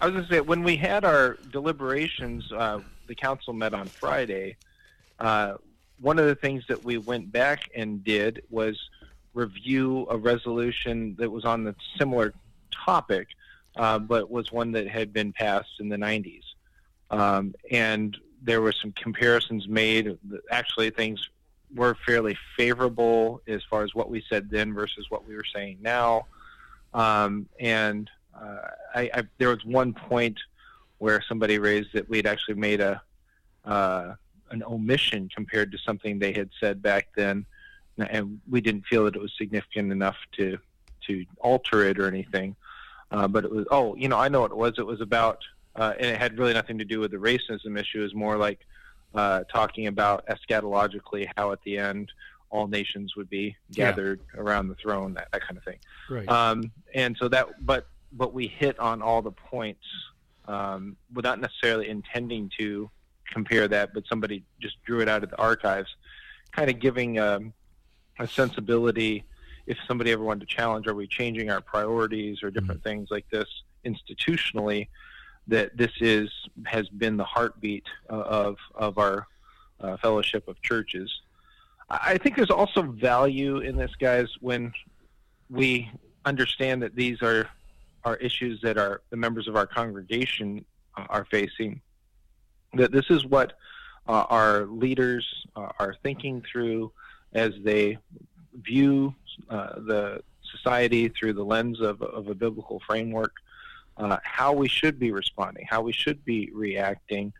I 0.00 0.06
was 0.06 0.12
going 0.12 0.26
to 0.26 0.32
say 0.34 0.40
when 0.40 0.62
we 0.62 0.76
had 0.76 1.04
our 1.04 1.38
deliberations, 1.50 2.50
uh, 2.52 2.80
the 3.06 3.14
council 3.14 3.52
met 3.52 3.72
on 3.72 3.86
Friday. 3.86 4.56
Uh, 5.18 5.54
one 6.00 6.18
of 6.18 6.26
the 6.26 6.34
things 6.34 6.64
that 6.68 6.84
we 6.84 6.98
went 6.98 7.32
back 7.32 7.70
and 7.74 8.04
did 8.04 8.42
was 8.50 8.90
review 9.32 10.06
a 10.10 10.16
resolution 10.16 11.14
that 11.18 11.30
was 11.30 11.44
on 11.44 11.64
the 11.64 11.74
similar 11.98 12.34
topic 12.70 13.28
uh, 13.76 13.98
but 13.98 14.30
was 14.30 14.50
one 14.50 14.72
that 14.72 14.88
had 14.88 15.12
been 15.12 15.32
passed 15.32 15.80
in 15.80 15.88
the 15.88 15.96
90s. 15.96 16.42
Um, 17.10 17.54
and 17.70 18.16
there 18.42 18.60
were 18.60 18.72
some 18.72 18.92
comparisons 18.92 19.68
made. 19.68 20.18
Actually, 20.50 20.90
things 20.90 21.28
were 21.74 21.96
fairly 22.06 22.36
favorable 22.56 23.40
as 23.46 23.62
far 23.64 23.82
as 23.82 23.94
what 23.94 24.08
we 24.08 24.24
said 24.28 24.50
then 24.50 24.72
versus 24.72 25.10
what 25.10 25.26
we 25.26 25.34
were 25.34 25.44
saying 25.44 25.78
now. 25.80 26.26
Um, 26.94 27.48
and 27.60 28.10
uh, 28.40 28.68
I, 28.94 29.10
I, 29.14 29.22
there 29.38 29.48
was 29.48 29.64
one 29.64 29.92
point 29.92 30.38
where 30.98 31.22
somebody 31.28 31.58
raised 31.58 31.92
that 31.94 32.08
we'd 32.08 32.26
actually 32.26 32.54
made 32.54 32.80
a 32.80 33.02
uh, 33.64 34.14
an 34.50 34.62
omission 34.62 35.28
compared 35.34 35.72
to 35.72 35.78
something 35.78 36.18
they 36.18 36.32
had 36.32 36.48
said 36.60 36.80
back 36.80 37.08
then, 37.16 37.44
and 37.98 38.40
we 38.48 38.60
didn't 38.60 38.86
feel 38.86 39.04
that 39.04 39.16
it 39.16 39.20
was 39.20 39.32
significant 39.36 39.90
enough 39.92 40.16
to 40.32 40.58
to 41.06 41.24
alter 41.40 41.84
it 41.84 41.98
or 41.98 42.06
anything. 42.06 42.56
Uh, 43.10 43.28
but 43.28 43.44
it 43.44 43.50
was, 43.50 43.66
oh, 43.70 43.94
you 43.96 44.08
know, 44.08 44.18
I 44.18 44.28
know 44.28 44.40
what 44.40 44.50
it 44.50 44.56
was. 44.56 44.74
It 44.78 44.86
was 44.86 45.00
about, 45.00 45.38
uh, 45.76 45.94
and 45.98 46.06
it 46.06 46.18
had 46.18 46.38
really 46.38 46.54
nothing 46.54 46.78
to 46.78 46.84
do 46.84 46.98
with 47.00 47.12
the 47.12 47.18
racism 47.18 47.78
issue. 47.78 48.00
It 48.00 48.02
was 48.02 48.14
more 48.14 48.36
like 48.36 48.60
uh, 49.14 49.44
talking 49.44 49.86
about 49.86 50.26
eschatologically 50.26 51.28
how 51.36 51.52
at 51.52 51.62
the 51.62 51.78
end 51.78 52.12
all 52.50 52.66
nations 52.66 53.16
would 53.16 53.28
be 53.28 53.56
gathered 53.72 54.20
yeah. 54.34 54.40
around 54.40 54.68
the 54.68 54.74
throne, 54.76 55.14
that, 55.14 55.28
that 55.32 55.42
kind 55.42 55.56
of 55.56 55.64
thing. 55.64 55.78
Right. 56.08 56.28
Um, 56.28 56.70
and 56.94 57.16
so 57.18 57.28
that, 57.28 57.64
but 57.64 57.86
but 58.12 58.32
we 58.32 58.46
hit 58.46 58.78
on 58.78 59.02
all 59.02 59.22
the 59.22 59.32
points 59.32 59.84
um, 60.46 60.96
without 61.12 61.40
necessarily 61.40 61.88
intending 61.88 62.50
to 62.58 62.90
compare 63.32 63.68
that, 63.68 63.92
but 63.92 64.04
somebody 64.08 64.44
just 64.60 64.82
drew 64.84 65.00
it 65.00 65.08
out 65.08 65.24
of 65.24 65.30
the 65.30 65.38
archives, 65.38 65.94
kind 66.52 66.70
of 66.70 66.78
giving 66.78 67.18
um, 67.18 67.52
a 68.18 68.26
sensibility 68.26 69.24
if 69.66 69.76
somebody 69.86 70.12
ever 70.12 70.22
wanted 70.22 70.48
to 70.48 70.54
challenge, 70.54 70.86
are 70.86 70.94
we 70.94 71.06
changing 71.06 71.50
our 71.50 71.60
priorities 71.60 72.42
or 72.42 72.50
different 72.50 72.80
mm-hmm. 72.82 72.88
things 72.88 73.08
like 73.10 73.28
this 73.30 73.48
institutionally? 73.84 74.88
That 75.48 75.76
this 75.76 75.92
is 76.00 76.30
has 76.64 76.88
been 76.88 77.16
the 77.16 77.24
heartbeat 77.24 77.84
uh, 78.10 78.14
of 78.14 78.56
of 78.74 78.98
our 78.98 79.26
uh, 79.80 79.96
fellowship 79.98 80.48
of 80.48 80.60
churches. 80.62 81.12
I 81.88 82.18
think 82.18 82.34
there's 82.34 82.50
also 82.50 82.82
value 82.82 83.58
in 83.58 83.76
this, 83.76 83.92
guys, 84.00 84.26
when 84.40 84.72
we 85.48 85.88
understand 86.24 86.82
that 86.82 86.96
these 86.96 87.22
are 87.22 87.48
are 88.06 88.16
issues 88.16 88.60
that 88.62 88.78
are 88.78 89.02
the 89.10 89.16
members 89.16 89.48
of 89.48 89.56
our 89.56 89.66
congregation 89.66 90.64
uh, 90.96 91.04
are 91.10 91.26
facing. 91.26 91.80
That 92.74 92.92
this 92.92 93.10
is 93.10 93.26
what 93.26 93.54
uh, 94.06 94.24
our 94.30 94.64
leaders 94.66 95.26
uh, 95.56 95.72
are 95.80 95.96
thinking 96.04 96.42
through 96.50 96.92
as 97.34 97.52
they 97.62 97.98
view 98.62 99.12
uh, 99.50 99.80
the 99.80 100.22
society 100.52 101.08
through 101.08 101.32
the 101.32 101.44
lens 101.44 101.80
of, 101.80 102.00
of 102.00 102.28
a 102.28 102.34
biblical 102.34 102.80
framework, 102.86 103.32
uh, 103.96 104.18
how 104.22 104.52
we 104.52 104.68
should 104.68 105.00
be 105.00 105.10
responding, 105.10 105.66
how 105.68 105.82
we 105.82 105.92
should 105.92 106.24
be 106.24 106.50
reacting, 106.54 107.32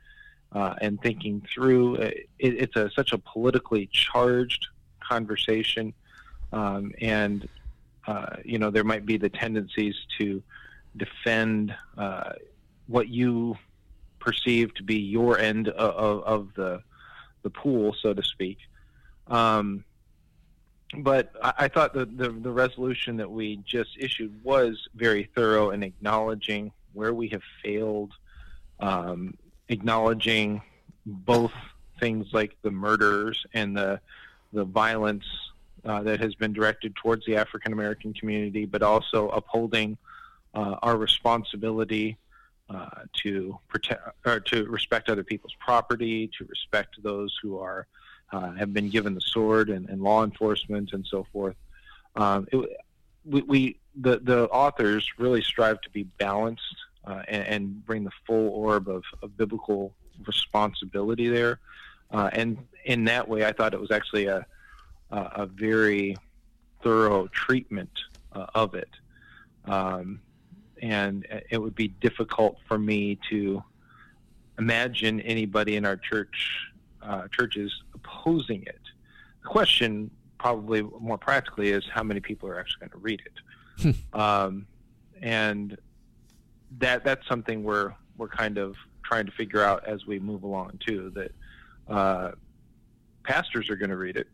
and 0.80 1.00
thinking 1.02 1.46
through. 1.54 1.94
It, 1.96 2.28
it's 2.38 2.76
a, 2.76 2.90
such 2.90 3.12
a 3.12 3.18
politically 3.18 3.86
charged 3.92 4.66
conversation, 5.00 5.92
um, 6.52 6.92
and 7.00 7.48
uh, 8.06 8.36
you 8.44 8.58
know 8.58 8.70
there 8.70 8.84
might 8.84 9.06
be 9.06 9.16
the 9.16 9.28
tendencies 9.28 9.94
to 10.18 10.42
defend 10.96 11.74
what 12.86 13.08
you 13.08 13.56
perceive 14.18 14.74
to 14.74 14.82
be 14.82 14.96
your 14.96 15.38
end 15.38 15.68
of, 15.68 16.22
of 16.24 16.54
the 16.54 16.82
the 17.42 17.50
pool, 17.50 17.94
so 18.02 18.12
to 18.12 18.24
speak. 18.24 18.58
Um, 19.28 19.84
but 20.98 21.32
I, 21.40 21.52
I 21.58 21.68
thought 21.68 21.94
the, 21.94 22.06
the, 22.06 22.30
the 22.30 22.50
resolution 22.50 23.16
that 23.18 23.30
we 23.30 23.58
just 23.58 23.90
issued 23.98 24.42
was 24.42 24.88
very 24.96 25.30
thorough 25.34 25.70
in 25.70 25.84
acknowledging 25.84 26.72
where 26.92 27.14
we 27.14 27.28
have 27.28 27.42
failed, 27.62 28.12
um, 28.80 29.34
acknowledging 29.68 30.60
both 31.04 31.52
things 32.00 32.26
like 32.32 32.56
the 32.62 32.70
murders 32.70 33.46
and 33.54 33.76
the 33.76 34.00
the 34.52 34.64
violence 34.64 35.24
uh, 35.86 36.02
that 36.02 36.20
has 36.20 36.34
been 36.34 36.52
directed 36.52 36.94
towards 36.96 37.24
the 37.26 37.36
African 37.36 37.72
American 37.72 38.12
community, 38.12 38.66
but 38.66 38.82
also 38.82 39.28
upholding 39.28 39.96
uh, 40.54 40.76
our 40.82 40.96
responsibility 40.96 42.16
uh, 42.68 42.88
to 43.12 43.58
protect 43.68 44.02
or 44.24 44.40
to 44.40 44.64
respect 44.66 45.08
other 45.08 45.22
people's 45.22 45.54
property, 45.60 46.28
to 46.38 46.44
respect 46.46 47.00
those 47.02 47.38
who 47.40 47.58
are 47.58 47.86
uh, 48.32 48.52
have 48.52 48.72
been 48.72 48.90
given 48.90 49.14
the 49.14 49.20
sword 49.20 49.70
and, 49.70 49.88
and 49.88 50.02
law 50.02 50.24
enforcement 50.24 50.92
and 50.92 51.06
so 51.06 51.24
forth. 51.32 51.54
Um, 52.16 52.48
it, 52.50 52.68
we, 53.24 53.42
we, 53.42 53.78
the, 53.94 54.18
the 54.18 54.48
authors 54.48 55.08
really 55.18 55.42
strive 55.42 55.80
to 55.82 55.90
be 55.90 56.02
balanced 56.02 56.76
and, 57.28 57.46
and, 57.46 57.86
bring 57.86 58.02
the 58.02 58.10
full 58.26 58.48
orb 58.48 58.88
of, 58.88 59.04
of 59.22 59.36
biblical 59.36 59.94
responsibility 60.26 61.28
there. 61.28 61.60
Uh, 62.10 62.30
and 62.32 62.58
in 62.84 63.04
that 63.04 63.28
way, 63.28 63.44
I 63.44 63.52
thought 63.52 63.74
it 63.74 63.80
was 63.80 63.92
actually 63.92 64.26
a 64.26 64.44
a 65.10 65.46
very 65.46 66.16
thorough 66.82 67.26
treatment 67.28 67.90
uh, 68.32 68.46
of 68.54 68.74
it. 68.74 68.90
Um, 69.64 70.20
and 70.82 71.26
it 71.50 71.58
would 71.58 71.74
be 71.74 71.88
difficult 71.88 72.58
for 72.68 72.78
me 72.78 73.18
to 73.30 73.62
imagine 74.58 75.20
anybody 75.20 75.76
in 75.76 75.84
our 75.84 75.96
church 75.96 76.70
uh, 77.02 77.28
churches 77.28 77.72
opposing 77.94 78.62
it. 78.64 78.80
The 79.42 79.48
question, 79.48 80.10
probably 80.38 80.82
more 80.82 81.18
practically, 81.18 81.70
is 81.70 81.84
how 81.92 82.02
many 82.02 82.20
people 82.20 82.48
are 82.48 82.58
actually 82.58 82.80
going 82.80 82.90
to 82.90 82.98
read 82.98 83.22
it, 83.24 83.92
hmm. 84.12 84.20
um, 84.20 84.66
and 85.22 85.76
that 86.78 87.04
that's 87.04 87.26
something 87.28 87.62
we're 87.62 87.94
we're 88.18 88.28
kind 88.28 88.58
of 88.58 88.76
trying 89.04 89.26
to 89.26 89.32
figure 89.32 89.62
out 89.62 89.86
as 89.86 90.04
we 90.06 90.18
move 90.18 90.42
along 90.42 90.80
too. 90.84 91.12
That 91.14 91.32
uh, 91.88 92.32
pastors 93.22 93.70
are 93.70 93.76
going 93.76 93.90
to 93.90 93.96
read 93.96 94.16
it. 94.16 94.28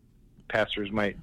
Pastors 0.53 0.91
might 0.91 1.17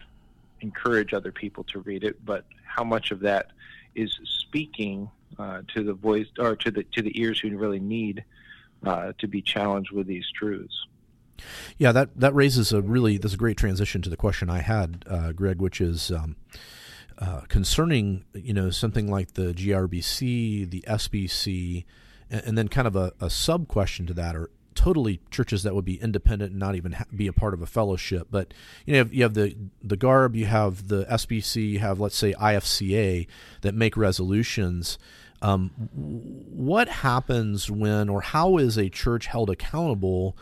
encourage 0.61 1.15
other 1.15 1.31
people 1.31 1.63
to 1.63 1.79
read 1.79 2.03
it, 2.03 2.25
but 2.25 2.45
how 2.65 2.83
much 2.83 3.13
of 3.13 3.21
that 3.21 3.53
is 3.95 4.19
speaking 4.25 5.09
uh, 5.39 5.63
to 5.73 5.85
the 5.85 5.93
voice 5.93 6.27
or 6.41 6.57
to 6.57 6.73
the 6.73 6.83
to 6.83 7.01
the 7.01 7.13
ears 7.15 7.39
who 7.39 7.57
really 7.57 7.79
need 7.79 8.25
uh, 8.85 9.13
to 9.19 9.29
be 9.29 9.41
challenged 9.41 9.93
with 9.93 10.09
these 10.09 10.27
truths. 10.35 10.75
Yeah, 11.79 11.93
that 11.93 12.19
that 12.19 12.35
raises 12.35 12.73
a 12.73 12.83
really 12.83 13.19
that's 13.19 13.35
a 13.35 13.37
great 13.37 13.57
transition 13.57 14.03
to 14.03 14.11
the 14.11 14.17
question 14.17 14.51
I 14.51 14.63
had, 14.63 15.05
uh, 15.09 15.31
Greg, 15.31 15.61
which 15.61 15.81
is 15.81 16.11
um, 16.11 16.35
uh, 17.17 17.43
concerning 17.43 18.25
you 18.35 18.53
know 18.53 18.71
something 18.71 19.09
like 19.09 19.35
the 19.35 19.55
GARBC, 19.55 20.69
the 20.69 20.85
SBC, 20.89 21.85
and, 22.29 22.43
and 22.47 22.59
then 22.59 22.67
kind 22.67 22.89
of 22.89 22.97
a, 22.97 23.13
a 23.21 23.31
sub 23.31 23.69
question 23.69 24.07
to 24.07 24.15
that, 24.15 24.35
or 24.35 24.51
totally 24.75 25.21
churches 25.31 25.62
that 25.62 25.75
would 25.75 25.85
be 25.85 26.00
independent 26.00 26.53
and 26.53 26.61
not 26.61 26.75
even 26.75 26.93
ha- 26.93 27.05
be 27.15 27.27
a 27.27 27.33
part 27.33 27.55
of 27.55 27.62
a 27.62 27.67
fellowship. 27.67 28.29
But 28.31 28.55
you 28.87 28.95
know, 28.95 29.11
you 29.11 29.23
have, 29.23 29.35
the 29.35 29.57
the 29.83 29.97
Garb, 29.97 30.37
you 30.37 30.47
have 30.47 30.89
the 30.89 31.05
SBC, 31.05 31.71
you 31.71 31.79
have 31.81 32.00
let's 32.00 32.17
say 32.17 32.33
IFCA 32.35 33.27
that 33.62 33.75
make 33.75 33.97
resolutions. 33.97 34.99
Um, 35.43 35.71
what 35.95 36.89
happens 36.89 37.71
when, 37.71 38.09
or 38.11 38.21
how 38.21 38.59
is 38.59 38.77
a 38.77 38.91
church 38.91 39.27
held 39.27 39.49
accountable 39.49 40.37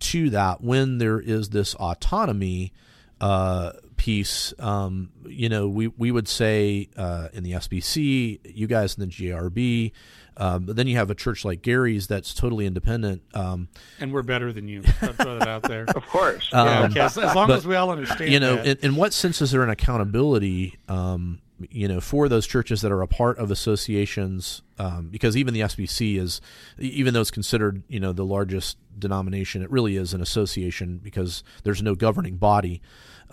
to 0.00 0.30
that 0.30 0.60
when 0.60 0.98
there 0.98 1.20
is 1.20 1.50
this 1.50 1.74
autonomy? 1.76 2.72
Uh, 3.20 3.72
piece, 4.00 4.54
um, 4.58 5.10
you 5.26 5.46
know, 5.46 5.68
we, 5.68 5.88
we 5.88 6.10
would 6.10 6.26
say 6.26 6.88
uh, 6.96 7.28
in 7.34 7.44
the 7.44 7.52
SBC, 7.52 8.40
you 8.44 8.66
guys 8.66 8.96
in 8.96 9.02
the 9.02 9.06
GRB, 9.06 9.92
um, 10.40 10.64
but 10.64 10.74
then 10.74 10.86
you 10.86 10.96
have 10.96 11.10
a 11.10 11.14
church 11.14 11.44
like 11.44 11.60
Garry's 11.60 12.06
that's 12.06 12.32
totally 12.32 12.64
independent. 12.64 13.20
Um, 13.34 13.68
and 14.00 14.10
we're 14.10 14.22
better 14.22 14.54
than 14.54 14.68
you. 14.68 14.82
I'll 15.02 15.12
throw 15.12 15.38
that 15.38 15.46
out 15.46 15.62
there. 15.64 15.84
of 15.94 16.06
course. 16.06 16.48
Um, 16.54 16.66
yeah, 16.66 16.84
okay. 16.84 17.00
as, 17.00 17.18
as, 17.18 17.34
long 17.34 17.46
but, 17.46 17.58
as 17.58 17.66
we 17.66 17.76
all 17.76 17.90
understand 17.90 18.32
You 18.32 18.40
know, 18.40 18.56
in, 18.56 18.78
in, 18.80 18.96
what 18.96 19.12
sense 19.12 19.42
is 19.42 19.50
there 19.50 19.62
an 19.62 19.68
accountability, 19.68 20.78
um, 20.88 21.42
you 21.58 21.86
know, 21.86 22.00
for 22.00 22.26
those 22.26 22.46
churches 22.46 22.80
that 22.80 22.90
are 22.90 23.02
a 23.02 23.06
part 23.06 23.36
of 23.36 23.50
associations? 23.50 24.62
Um, 24.78 25.08
because 25.10 25.36
even 25.36 25.52
the 25.52 25.60
SBC 25.60 26.16
is, 26.18 26.40
even 26.78 27.12
though 27.12 27.20
it's 27.20 27.30
considered, 27.30 27.82
you 27.86 28.00
know, 28.00 28.14
the 28.14 28.24
largest 28.24 28.78
denomination, 28.98 29.60
it 29.60 29.70
really 29.70 29.96
is 29.96 30.14
an 30.14 30.22
association 30.22 31.00
because 31.02 31.44
there's 31.64 31.82
no 31.82 31.94
governing 31.94 32.38
body 32.38 32.80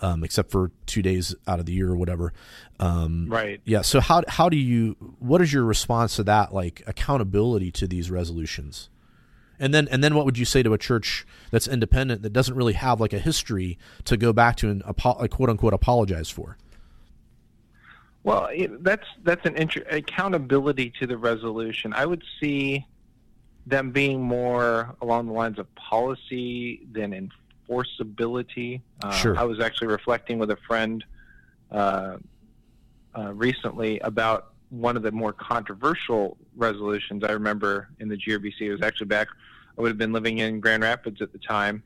um, 0.00 0.24
except 0.24 0.50
for 0.50 0.70
two 0.86 1.02
days 1.02 1.34
out 1.46 1.60
of 1.60 1.66
the 1.66 1.72
year 1.72 1.90
or 1.90 1.96
whatever. 1.96 2.32
Um, 2.80 3.26
right. 3.28 3.60
Yeah. 3.64 3.82
So 3.82 4.00
how 4.00 4.22
how 4.28 4.48
do 4.48 4.56
you? 4.56 4.96
What 5.18 5.40
is 5.40 5.52
your 5.52 5.64
response 5.64 6.16
to 6.16 6.24
that? 6.24 6.54
Like 6.54 6.82
accountability 6.86 7.70
to 7.72 7.86
these 7.86 8.10
resolutions, 8.10 8.88
and 9.58 9.74
then 9.74 9.88
and 9.88 10.02
then 10.02 10.14
what 10.14 10.24
would 10.24 10.38
you 10.38 10.44
say 10.44 10.62
to 10.62 10.72
a 10.72 10.78
church 10.78 11.26
that's 11.50 11.66
independent 11.66 12.22
that 12.22 12.32
doesn't 12.32 12.54
really 12.54 12.74
have 12.74 13.00
like 13.00 13.12
a 13.12 13.18
history 13.18 13.78
to 14.04 14.16
go 14.16 14.32
back 14.32 14.56
to 14.56 14.70
and 14.70 14.82
quote 14.96 15.50
unquote 15.50 15.72
apologize 15.72 16.30
for? 16.30 16.56
Well, 18.22 18.48
it, 18.52 18.82
that's 18.84 19.06
that's 19.22 19.44
an 19.46 19.56
inter- 19.56 19.86
accountability 19.90 20.92
to 21.00 21.06
the 21.06 21.16
resolution. 21.16 21.92
I 21.92 22.04
would 22.04 22.22
see 22.40 22.86
them 23.66 23.90
being 23.90 24.22
more 24.22 24.96
along 25.00 25.26
the 25.26 25.32
lines 25.32 25.58
of 25.58 25.72
policy 25.74 26.86
than 26.90 27.12
in 27.12 27.30
enforceability. 27.68 28.80
Uh, 29.02 29.10
sure. 29.12 29.38
I 29.38 29.44
was 29.44 29.60
actually 29.60 29.88
reflecting 29.88 30.38
with 30.38 30.50
a 30.50 30.56
friend 30.66 31.04
uh, 31.70 32.16
uh, 33.16 33.32
recently 33.34 33.98
about 34.00 34.52
one 34.70 34.96
of 34.96 35.02
the 35.02 35.12
more 35.12 35.32
controversial 35.32 36.36
resolutions 36.56 37.24
I 37.24 37.32
remember 37.32 37.88
in 38.00 38.08
the 38.08 38.16
GARBC. 38.16 38.60
It 38.60 38.72
was 38.72 38.82
actually 38.82 39.06
back, 39.06 39.28
I 39.76 39.80
would 39.80 39.88
have 39.88 39.98
been 39.98 40.12
living 40.12 40.38
in 40.38 40.60
Grand 40.60 40.82
Rapids 40.82 41.22
at 41.22 41.32
the 41.32 41.38
time, 41.38 41.82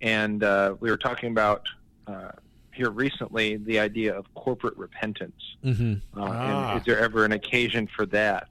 and 0.00 0.44
uh, 0.44 0.76
we 0.80 0.90
were 0.90 0.96
talking 0.96 1.30
about 1.30 1.66
uh, 2.06 2.30
here 2.72 2.90
recently 2.90 3.56
the 3.56 3.78
idea 3.78 4.14
of 4.14 4.32
corporate 4.34 4.76
repentance. 4.76 5.56
Mm-hmm. 5.64 5.94
Uh, 6.18 6.24
ah. 6.24 6.70
And 6.70 6.80
is 6.80 6.86
there 6.86 6.98
ever 6.98 7.24
an 7.24 7.32
occasion 7.32 7.88
for 7.88 8.06
that? 8.06 8.48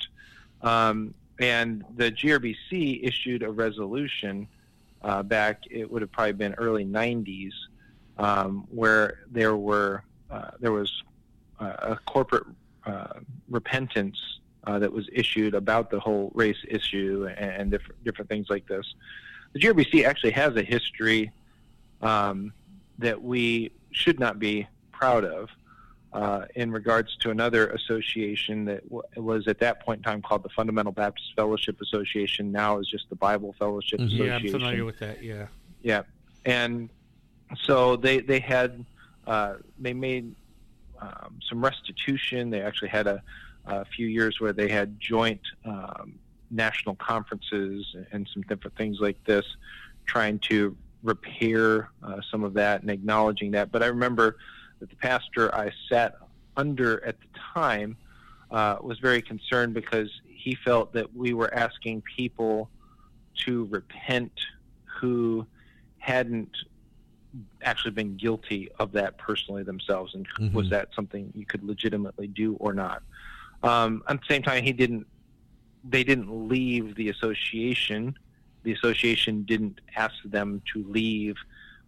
Um, 0.62 1.14
and 1.40 1.84
the 1.96 2.12
GARBC 2.12 3.04
issued 3.04 3.42
a 3.42 3.50
resolution 3.50 4.48
uh, 5.04 5.24
back, 5.24 5.64
it 5.70 5.90
would 5.90 6.02
have 6.02 6.12
probably 6.12 6.34
been 6.34 6.54
early 6.56 6.86
90s, 6.86 7.54
um, 8.18 8.68
where 8.70 9.20
there 9.32 9.56
were 9.56 10.04
uh, 10.30 10.52
there 10.60 10.72
was 10.72 11.04
uh, 11.60 11.74
a 11.80 11.96
corporate 12.06 12.48
uh, 12.86 13.20
repentance 13.50 14.18
uh, 14.66 14.80
that 14.80 14.92
was 14.92 15.10
issued 15.12 15.54
about 15.54 15.90
the 15.90 16.00
whole 16.00 16.32
race 16.34 16.64
issue 16.68 17.28
and, 17.38 17.52
and 17.52 17.72
different 17.72 18.04
different 18.04 18.30
things 18.30 18.50
like 18.50 18.68
this. 18.68 18.94
The 19.54 19.60
GARBC 19.60 20.06
actually 20.06 20.32
has 20.32 20.56
a 20.56 20.64
history 20.64 21.32
um, 22.02 22.54
that 23.00 23.22
we 23.22 23.72
should 23.92 24.20
not 24.20 24.40
be 24.40 24.68
proud 24.92 25.26
of 25.26 25.50
uh, 26.14 26.46
in 26.56 26.72
regards 26.72 27.16
to 27.18 27.30
another 27.30 27.70
association 27.70 28.66
that 28.66 28.84
w- 28.90 29.04
was 29.16 29.48
at 29.48 29.60
that 29.60 29.86
point 29.86 30.00
in 30.00 30.04
time 30.04 30.22
called 30.22 30.44
the 30.44 30.50
Fundamental 30.50 30.92
Baptist 30.92 31.34
Fellowship 31.36 31.80
Association. 31.82 32.52
Now 32.52 32.80
is 32.80 32.88
just 32.88 33.10
the 33.10 33.16
Bible 33.16 33.56
Fellowship 33.58 34.00
mm-hmm. 34.00 34.08
Association. 34.08 34.46
Yeah, 34.46 34.54
I'm 34.54 34.60
familiar 34.60 34.86
with 34.86 35.00
that. 35.00 35.24
Yeah. 35.24 35.48
Yeah, 35.84 36.04
and 36.46 36.90
so 37.64 37.96
they 37.96 38.20
they 38.20 38.40
had 38.40 38.86
uh, 39.28 39.56
they 39.80 39.94
made 39.94 40.36
um, 41.00 41.40
some 41.48 41.64
restitution. 41.64 42.50
They 42.50 42.62
actually 42.62 42.90
had 42.90 43.08
a, 43.08 43.24
a, 43.66 43.86
few 43.86 44.08
years 44.08 44.40
where 44.40 44.54
they 44.54 44.70
had 44.70 45.00
joint 45.00 45.42
um, 45.66 46.20
national 46.52 46.96
conferences 46.96 47.96
and 48.12 48.30
some 48.34 48.44
different 48.44 48.78
things 48.78 49.00
like 49.00 49.24
this, 49.26 49.46
trying 50.06 50.40
to 50.40 50.76
repair 51.02 51.90
uh, 52.04 52.22
some 52.30 52.44
of 52.44 52.54
that 52.54 52.82
and 52.82 52.92
acknowledging 52.92 53.52
that. 53.52 53.72
But 53.72 53.82
I 53.82 53.88
remember 53.88 54.38
that 54.82 54.90
the 54.90 54.96
pastor 54.98 55.54
I 55.56 55.72
sat 55.88 56.18
under 56.58 57.04
at 57.06 57.16
the 57.22 57.40
time 57.54 57.96
uh, 58.52 58.78
was 58.82 59.00
very 59.00 59.22
concerned 59.22 59.74
because 59.74 60.10
he 60.28 60.56
felt 60.56 60.92
that 60.94 61.16
we 61.16 61.34
were 61.34 61.54
asking 61.54 62.02
people 62.02 62.70
to 63.46 63.66
repent 63.66 64.34
who 64.84 65.46
hadn't 66.00 66.50
actually 67.64 67.92
been 67.92 68.18
guilty 68.18 68.70
of 68.80 68.92
that 68.92 69.18
personally 69.18 69.64
themselves, 69.64 70.16
and 70.16 70.28
mm-hmm. 70.30 70.56
was 70.56 70.70
that 70.70 70.90
something 70.94 71.32
you 71.36 71.46
could 71.46 71.64
legitimately 71.64 72.28
do 72.28 72.56
or 72.60 72.74
not? 72.74 73.04
Um, 73.64 74.04
at 74.10 74.20
the 74.20 74.26
same 74.28 74.44
time, 74.44 74.64
he 74.64 74.74
didn't. 74.74 75.08
They 75.88 76.04
didn't 76.04 76.50
leave 76.50 76.96
the 76.96 77.10
association. 77.10 78.18
The 78.64 78.74
association 78.74 79.44
didn't 79.44 79.80
ask 79.96 80.14
them 80.26 80.62
to 80.74 80.84
leave 80.88 81.36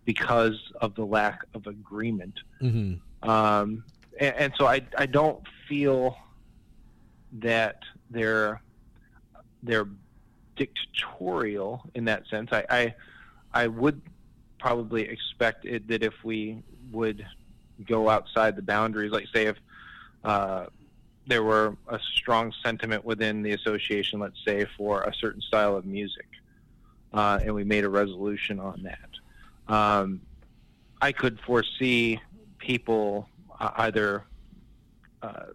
because 0.06 0.72
of 0.82 0.96
the 0.96 1.06
lack 1.06 1.44
of 1.54 1.68
agreement. 1.68 2.40
Mm-hmm. 2.62 3.30
Um, 3.30 3.84
and, 4.20 4.36
and, 4.36 4.54
so 4.58 4.68
I, 4.68 4.82
I 4.98 5.06
don't 5.06 5.42
feel 5.68 6.18
that 7.34 7.80
they're 8.10 8.62
they're 9.64 9.88
dictatorial 10.56 11.84
in 11.96 12.06
that 12.06 12.28
sense. 12.28 12.50
I, 12.52 12.66
I, 12.70 12.96
I 13.54 13.68
would 13.68 14.02
probably 14.60 15.04
expect 15.04 15.66
it 15.66 15.88
that 15.88 16.04
if 16.04 16.14
we 16.24 16.62
would 16.92 17.26
go 17.88 18.10
outside 18.10 18.56
the 18.56 18.62
boundaries, 18.62 19.12
like 19.12 19.28
say 19.34 19.48
if 19.48 19.58
uh, 20.24 20.66
there 21.28 21.44
were 21.44 21.76
a 21.88 22.00
strong 22.16 22.54
sentiment 22.64 23.04
within 23.06 23.42
the 23.42 23.54
association, 23.54 24.20
let's 24.20 24.44
say 24.46 24.66
for 24.78 25.04
a 25.04 25.14
certain 25.14 25.42
style 25.42 25.76
of 25.76 25.86
music, 25.86 26.28
uh, 27.14 27.40
and 27.42 27.56
we 27.56 27.64
made 27.64 27.84
a 27.84 27.90
resolution 27.90 28.60
on 28.60 28.84
that 28.84 29.10
um, 29.68 30.22
I 31.02 31.12
could 31.12 31.40
foresee 31.42 32.20
people 32.58 33.28
uh, 33.60 33.72
either, 33.78 34.24
uh, 35.22 35.48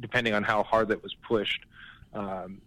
depending 0.00 0.34
on 0.34 0.42
how 0.42 0.62
hard 0.62 0.88
that 0.88 1.02
was 1.02 1.14
pushed, 1.14 1.64
um, 2.14 2.60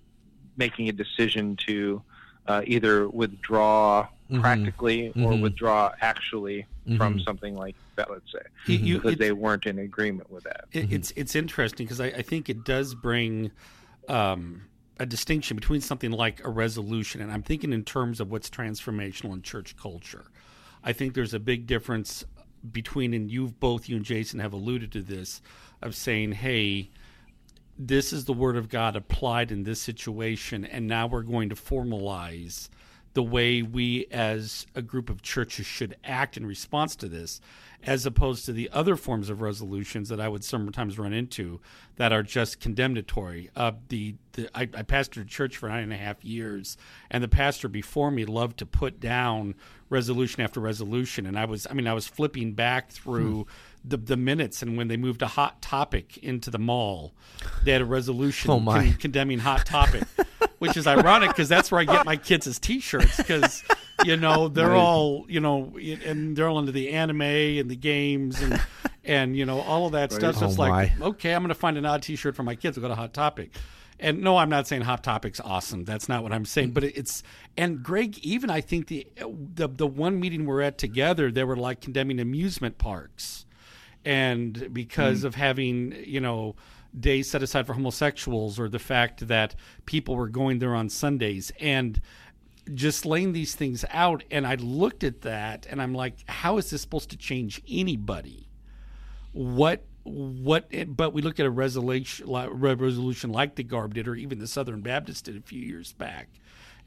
making 0.58 0.90
a 0.90 0.92
decision 0.92 1.58
to 1.68 2.02
uh, 2.48 2.62
either 2.66 3.08
withdraw 3.10 4.08
mm-hmm. 4.30 4.42
practically 4.42 5.10
or 5.10 5.14
mm-hmm. 5.14 5.42
withdraw 5.42 5.92
actually 6.02 6.66
mm-hmm. 6.88 6.98
from 6.98 7.20
something 7.20 7.56
like 7.56 7.76
that. 7.96 8.10
Let's 8.10 8.32
say 8.32 8.74
you, 8.74 9.00
because 9.00 9.18
they 9.18 9.32
weren't 9.32 9.66
in 9.66 9.80
agreement 9.80 10.32
with 10.32 10.44
that. 10.46 10.66
It, 10.72 10.92
it's 10.92 11.12
it's 11.16 11.36
interesting 11.36 11.86
because 11.86 12.02
I, 12.02 12.08
I, 12.08 12.22
think 12.22 12.50
it 12.50 12.64
does 12.64 12.96
bring. 12.96 13.52
Um, 14.08 14.64
a 15.02 15.06
distinction 15.06 15.56
between 15.56 15.80
something 15.80 16.12
like 16.12 16.44
a 16.44 16.50
resolution, 16.50 17.22
and 17.22 17.32
I'm 17.32 17.42
thinking 17.42 17.72
in 17.72 17.86
terms 17.86 18.20
of 18.20 18.30
what's 18.30 18.50
transformational 18.50 19.32
in 19.32 19.42
church 19.42 19.78
culture. 19.78 20.26
I 20.84 20.94
think 20.94 21.14
there's 21.14 21.34
a 21.34 21.40
big 21.40 21.68
difference 21.68 22.24
between, 22.72 23.14
and 23.14 23.30
you've 23.32 23.60
both, 23.60 23.90
you 23.90 23.98
and 23.98 24.06
Jason 24.06 24.40
have 24.40 24.54
alluded 24.54 24.92
to 24.94 25.02
this, 25.02 25.42
of 25.82 25.96
saying, 25.96 26.34
hey, 26.34 26.90
this 27.78 28.12
is 28.12 28.26
the 28.26 28.34
word 28.34 28.58
of 28.58 28.70
God 28.70 28.96
applied 28.96 29.52
in 29.52 29.64
this 29.64 29.82
situation, 29.82 30.66
and 30.66 30.88
now 30.88 31.08
we're 31.08 31.22
going 31.22 31.50
to 31.50 31.56
formalize 31.56 32.70
the 33.14 33.24
way 33.24 33.62
we 33.62 34.06
as 34.12 34.66
a 34.76 34.82
group 34.82 35.10
of 35.10 35.22
churches 35.22 35.66
should 35.66 35.96
act 36.04 36.38
in 36.38 36.46
response 36.46 36.96
to 36.98 37.08
this, 37.08 37.42
as 37.84 38.06
opposed 38.06 38.46
to 38.46 38.54
the 38.54 38.70
other 38.72 38.96
forms 38.96 39.30
of 39.30 39.42
resolutions 39.42 40.10
that 40.10 40.20
I 40.20 40.28
would 40.28 40.44
sometimes 40.44 41.00
run 41.00 41.14
into 41.14 41.60
that 41.96 42.12
are 42.12 42.24
just 42.24 42.60
condemnatory. 42.60 43.50
Uh, 43.56 43.72
the, 43.88 44.16
the 44.34 44.50
I, 44.54 44.64
I 44.64 44.84
pastored 44.84 45.24
a 45.24 45.26
church 45.26 45.58
for 45.58 45.70
nine 45.70 45.84
and 45.84 45.94
a 45.94 45.98
half 45.98 46.24
years, 46.24 46.78
and 47.10 47.24
the 47.24 47.28
pastor 47.28 47.68
before 47.68 48.12
me 48.12 48.26
loved 48.26 48.60
to 48.60 48.66
put 48.66 49.00
down 49.00 49.56
resolution 49.90 50.44
after 50.44 50.60
resolution, 50.60 51.26
and 51.26 51.38
I 51.40 51.46
was 51.46 51.66
I 51.70 51.74
mean 51.74 51.88
I 51.88 51.94
was 51.94 52.08
flipping 52.08 52.54
back 52.54 52.92
through. 52.92 53.44
Hmm 53.44 53.52
the, 53.84 53.98
the 53.98 54.18
minutes 54.18 54.62
and 54.62 54.78
when 54.78 54.88
they 54.88 54.98
moved 54.98 55.22
a 55.22 55.28
hot 55.28 55.62
topic 55.62 56.18
into 56.18 56.50
the 56.50 56.60
mall 56.60 57.14
they 57.64 57.72
had 57.72 57.82
a 57.82 57.86
resolution 57.86 58.52
oh 58.52 58.60
con- 58.60 58.94
condemning 58.94 59.40
hot 59.40 59.66
topic 59.66 60.04
which 60.60 60.78
is 60.78 60.86
ironic 60.86 61.30
because 61.30 61.50
that's 61.50 61.72
where 61.72 61.82
I 61.82 61.86
get 61.86 62.06
my 62.06 62.16
kids 62.16 62.46
as 62.46 62.60
T-shirts 62.60 63.18
because 63.18 63.64
you 64.06 64.16
know 64.16 64.48
they're 64.48 64.76
all 64.76 65.26
you 65.28 65.40
know 65.40 65.76
and 66.06 66.36
they're 66.36 66.48
all 66.48 66.60
into 66.60 66.72
the 66.72 66.92
anime 66.92 67.22
and 67.22 67.70
the 67.70 67.76
games 67.76 68.42
and 68.42 68.62
and 69.04 69.36
you 69.36 69.46
know 69.46 69.62
all 69.62 69.88
of 69.88 69.94
that 69.94 70.12
right. 70.12 70.20
stuff. 70.20 70.36
So 70.36 70.46
oh 70.46 70.50
it's 70.50 70.58
like 70.58 71.02
okay, 71.02 71.34
I'm 71.34 71.42
going 71.42 71.50
to 71.50 71.56
find 71.56 71.78
an 71.78 71.86
odd 71.86 72.04
T-shirt 72.04 72.36
for 72.36 72.44
my 72.44 72.56
kids. 72.56 72.78
We'll 72.78 72.84
go 72.84 72.90
to 72.90 72.96
Hot 72.96 73.14
Topic. 73.14 73.52
And 74.02 74.22
no, 74.22 74.38
I'm 74.38 74.50
not 74.50 74.66
saying 74.66 74.84
Hot 74.84 75.04
Topic's 75.04 75.42
awesome. 75.42 75.84
That's 75.84 76.08
not 76.08 76.24
what 76.24 76.32
I'm 76.32 76.46
saying. 76.46 76.72
But 76.72 76.86
it's 76.86 77.22
and 77.58 77.84
Greg, 77.84 78.18
even 78.20 78.50
I 78.50 78.62
think 78.62 78.88
the 78.88 79.08
the 79.18 79.68
the 79.68 79.88
one 79.88 80.20
meeting 80.20 80.46
we're 80.46 80.62
at 80.62 80.78
together, 80.78 81.32
they 81.32 81.44
were 81.44 81.58
like 81.58 81.82
condemning 81.82 82.20
amusement 82.20 82.78
parks, 82.78 83.46
and 84.06 84.74
because 84.74 85.22
mm. 85.22 85.26
of 85.26 85.36
having 85.36 85.96
you 86.06 86.22
know 86.22 86.56
days 86.98 87.30
set 87.30 87.44
aside 87.44 87.68
for 87.68 87.74
homosexuals 87.74 88.60
or 88.60 88.70
the 88.70 88.80
fact 88.80 89.28
that 89.28 89.56
people 89.86 90.16
were 90.16 90.28
going 90.30 90.60
there 90.60 90.76
on 90.76 90.90
Sundays. 90.90 91.52
And 91.60 92.02
just 92.74 93.06
laying 93.06 93.34
these 93.34 93.56
things 93.56 93.84
out 93.90 94.24
and 94.30 94.46
I 94.46 94.56
looked 94.56 95.04
at 95.04 95.22
that 95.22 95.66
and 95.70 95.82
I'm 95.82 95.94
like 95.94 96.18
how 96.28 96.58
is 96.58 96.70
this 96.70 96.82
supposed 96.82 97.10
to 97.12 97.18
change 97.18 97.62
anybody? 97.68 98.48
What 99.32 99.86
what 100.04 100.70
but 100.96 101.14
we 101.14 101.22
look 101.22 101.40
at 101.40 101.46
a 101.46 101.52
resolution 101.52 102.28
resolution 102.30 103.32
like 103.32 103.56
the 103.56 103.64
garb 103.64 103.94
did 103.94 104.08
or 104.08 104.16
even 104.16 104.40
the 104.40 104.48
southern 104.48 104.82
baptist 104.82 105.26
did 105.26 105.38
a 105.38 105.42
few 105.42 105.62
years 105.62 105.94
back 105.94 106.30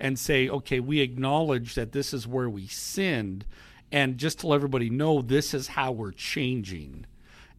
and 0.01 0.19
say 0.19 0.49
okay 0.49 0.81
we 0.81 1.01
acknowledge 1.01 1.75
that 1.75 1.93
this 1.93 2.13
is 2.15 2.27
where 2.27 2.51
we 2.51 2.67
sinned. 2.67 3.45
And 3.91 4.17
just 4.17 4.41
to 4.41 4.47
let 4.47 4.57
everybody 4.57 4.89
know 4.89 5.21
this 5.21 5.53
is 5.53 5.69
how 5.69 5.93
we're 5.93 6.13
changing 6.13 7.05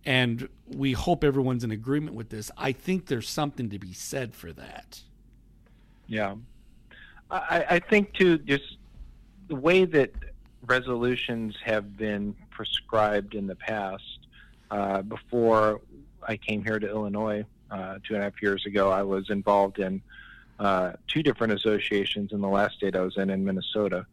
and 0.06 0.48
we 0.68 0.94
hope 0.94 1.24
everyone's 1.24 1.64
in 1.64 1.72
agreement 1.72 2.16
with 2.16 2.30
this. 2.30 2.52
I 2.58 2.72
think 2.72 3.08
there's 3.08 3.30
something 3.30 3.70
to 3.70 3.80
be 3.80 3.94
said 3.94 4.34
for 4.34 4.52
that. 4.54 5.02
Yeah, 6.08 6.36
I, 7.32 7.66
I 7.70 7.80
think 7.80 8.14
too, 8.14 8.38
just 8.40 8.78
the 9.48 9.56
way 9.56 9.86
that 9.86 10.12
resolutions 10.66 11.56
have 11.64 11.98
been 11.98 12.36
prescribed 12.50 13.36
in 13.36 13.48
the 13.48 13.56
past. 13.56 14.04
Uh, 14.72 15.02
before 15.04 15.82
I 16.28 16.38
came 16.38 16.64
here 16.64 16.80
to 16.80 16.90
Illinois 16.90 17.46
uh, 17.70 18.00
two 18.04 18.16
and 18.16 18.22
a 18.22 18.24
half 18.24 18.42
years 18.42 18.66
ago, 18.66 18.90
I 18.92 19.04
was 19.04 19.30
involved 19.30 19.80
in 19.80 20.02
uh, 20.60 20.94
two 21.08 21.24
different 21.24 21.54
associations 21.54 22.32
in 22.32 22.42
the 22.42 22.48
last 22.48 22.76
state 22.76 22.96
I 22.96 23.02
was 23.02 23.18
in, 23.18 23.30
in 23.30 23.44
Minnesota. 23.44 24.06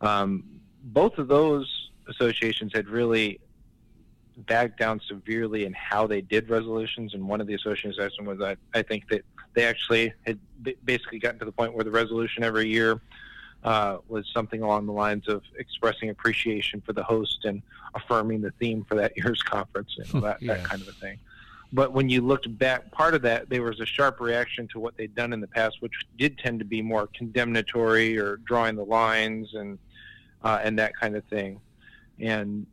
Um, 0.00 0.44
both 0.84 1.18
of 1.18 1.28
those 1.28 1.90
associations 2.08 2.72
had 2.74 2.88
really 2.88 3.40
backed 4.38 4.78
down 4.78 5.00
severely 5.06 5.64
in 5.64 5.72
how 5.72 6.06
they 6.06 6.20
did 6.20 6.48
resolutions. 6.48 7.14
And 7.14 7.28
one 7.28 7.40
of 7.40 7.46
the 7.46 7.54
associations 7.54 7.98
was 7.98 8.38
that 8.38 8.58
I 8.74 8.82
think 8.82 9.08
that 9.08 9.22
they 9.54 9.64
actually 9.64 10.12
had 10.26 10.38
basically 10.84 11.18
gotten 11.18 11.38
to 11.40 11.44
the 11.44 11.52
point 11.52 11.74
where 11.74 11.84
the 11.84 11.90
resolution 11.90 12.44
every 12.44 12.68
year 12.68 13.00
uh, 13.64 13.98
was 14.08 14.26
something 14.32 14.62
along 14.62 14.86
the 14.86 14.92
lines 14.92 15.28
of 15.28 15.42
expressing 15.58 16.10
appreciation 16.10 16.80
for 16.80 16.92
the 16.92 17.02
host 17.02 17.44
and 17.44 17.62
affirming 17.94 18.40
the 18.40 18.50
theme 18.52 18.84
for 18.84 18.94
that 18.94 19.12
year's 19.16 19.42
conference, 19.42 19.94
you 19.96 20.04
know, 20.14 20.20
that, 20.20 20.40
yeah. 20.40 20.54
that 20.54 20.64
kind 20.64 20.80
of 20.82 20.88
a 20.88 20.92
thing. 20.92 21.18
But 21.72 21.92
when 21.92 22.08
you 22.08 22.20
looked 22.20 22.58
back, 22.58 22.90
part 22.90 23.14
of 23.14 23.22
that, 23.22 23.48
there 23.48 23.62
was 23.62 23.78
a 23.80 23.86
sharp 23.86 24.20
reaction 24.20 24.66
to 24.68 24.80
what 24.80 24.96
they'd 24.96 25.14
done 25.14 25.32
in 25.32 25.40
the 25.40 25.46
past, 25.46 25.80
which 25.80 25.92
did 26.18 26.36
tend 26.38 26.58
to 26.58 26.64
be 26.64 26.82
more 26.82 27.08
condemnatory 27.14 28.18
or 28.18 28.38
drawing 28.38 28.74
the 28.74 28.84
lines 28.84 29.54
and 29.54 29.78
uh, 30.42 30.58
and 30.62 30.78
that 30.78 30.96
kind 30.96 31.16
of 31.16 31.24
thing. 31.26 31.60
And 32.18 32.66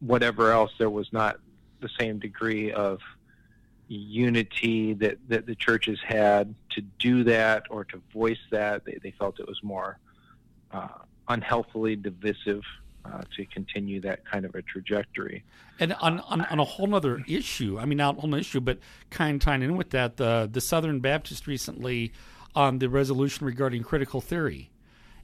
whatever 0.00 0.52
else, 0.52 0.70
there 0.78 0.90
was 0.90 1.12
not 1.12 1.38
the 1.80 1.88
same 1.98 2.18
degree 2.18 2.72
of 2.72 3.00
unity 3.88 4.92
that, 4.94 5.16
that 5.28 5.46
the 5.46 5.54
churches 5.54 5.98
had 6.06 6.54
to 6.70 6.82
do 6.98 7.24
that 7.24 7.64
or 7.70 7.84
to 7.84 8.00
voice 8.12 8.38
that. 8.50 8.84
They, 8.84 8.98
they 9.02 9.12
felt 9.12 9.40
it 9.40 9.48
was 9.48 9.62
more 9.62 9.98
uh, 10.72 10.88
unhealthily 11.28 11.96
divisive 11.96 12.62
uh, 13.04 13.22
to 13.36 13.46
continue 13.46 14.00
that 14.00 14.24
kind 14.26 14.44
of 14.44 14.54
a 14.54 14.62
trajectory. 14.62 15.42
And 15.80 15.94
on, 15.94 16.20
on, 16.20 16.42
on 16.42 16.58
a 16.58 16.64
whole 16.64 16.94
other 16.94 17.22
issue, 17.26 17.78
I 17.78 17.86
mean, 17.86 17.98
not 17.98 18.18
a 18.18 18.20
whole 18.20 18.34
issue, 18.34 18.60
but 18.60 18.78
kind 19.10 19.36
of 19.36 19.40
tying 19.40 19.62
in 19.62 19.76
with 19.76 19.90
that, 19.90 20.18
the, 20.18 20.48
the 20.50 20.60
Southern 20.60 21.00
Baptist 21.00 21.46
recently 21.46 22.12
on 22.54 22.80
the 22.80 22.88
resolution 22.88 23.46
regarding 23.46 23.82
critical 23.82 24.20
theory 24.20 24.70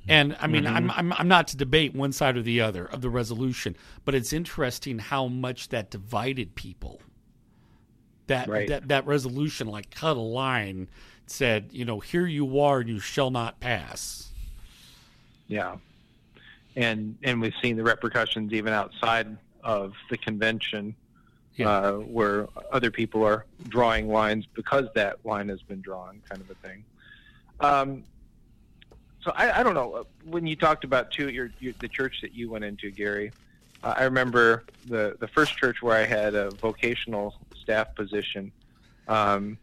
and 0.09 0.37
I 0.38 0.47
mean, 0.47 0.64
mm-hmm. 0.64 0.77
I'm, 0.77 0.90
I'm 0.90 1.12
I'm 1.14 1.29
not 1.29 1.49
to 1.49 1.57
debate 1.57 1.95
one 1.95 2.12
side 2.12 2.37
or 2.37 2.43
the 2.43 2.61
other 2.61 2.85
of 2.85 3.01
the 3.01 3.09
resolution, 3.09 3.77
but 4.05 4.14
it's 4.14 4.33
interesting 4.33 4.99
how 4.99 5.29
much 5.29 5.71
that 5.71 5.90
divided 5.90 6.55
people. 6.55 7.01
That 8.27 8.49
right. 8.49 8.69
that 8.69 8.88
that 8.88 9.07
resolution 9.07 9.67
like 9.67 9.90
cut 9.90 10.17
a 10.17 10.21
line, 10.21 10.88
said, 11.27 11.71
you 11.73 11.85
know, 11.85 12.01
here 12.01 12.27
you 12.27 12.61
are, 12.61 12.81
and 12.81 12.88
you 12.88 13.01
shall 13.01 13.31
not 13.31 13.61
pass. 13.61 14.31
Yeah, 15.47 15.77
and 16.77 17.17
and 17.23 17.40
we've 17.40 17.55
seen 17.62 17.77
the 17.77 17.83
repercussions 17.83 18.53
even 18.53 18.73
outside 18.73 19.37
of 19.62 19.95
the 20.11 20.19
convention, 20.19 20.95
yeah. 21.57 21.69
uh, 21.69 21.93
where 21.93 22.49
other 22.73 22.90
people 22.90 23.25
are 23.25 23.47
drawing 23.69 24.09
lines 24.09 24.47
because 24.55 24.87
that 24.95 25.25
line 25.25 25.49
has 25.49 25.62
been 25.62 25.81
drawn, 25.81 26.21
kind 26.29 26.43
of 26.43 26.51
a 26.51 26.55
thing. 26.67 26.85
Um, 27.61 28.05
so 29.24 29.32
I, 29.34 29.60
I 29.60 29.62
don't 29.62 29.74
know 29.74 29.92
uh, 29.94 30.04
when 30.24 30.46
you 30.46 30.54
talked 30.54 30.84
about 30.84 31.10
too 31.10 31.30
your, 31.30 31.50
your 31.58 31.72
the 31.80 31.88
church 31.88 32.20
that 32.20 32.34
you 32.34 32.50
went 32.50 32.64
into, 32.64 32.90
Garry. 32.90 33.32
Uh, 33.82 33.94
I 33.96 34.04
remember 34.04 34.64
the 34.87 35.16
the 35.18 35.28
first 35.28 35.56
church 35.56 35.82
where 35.82 35.96
I 35.96 36.04
had 36.04 36.34
a 36.34 36.50
vocational 36.50 37.34
staff 37.56 37.94
position. 37.94 38.52
Um, 39.08 39.58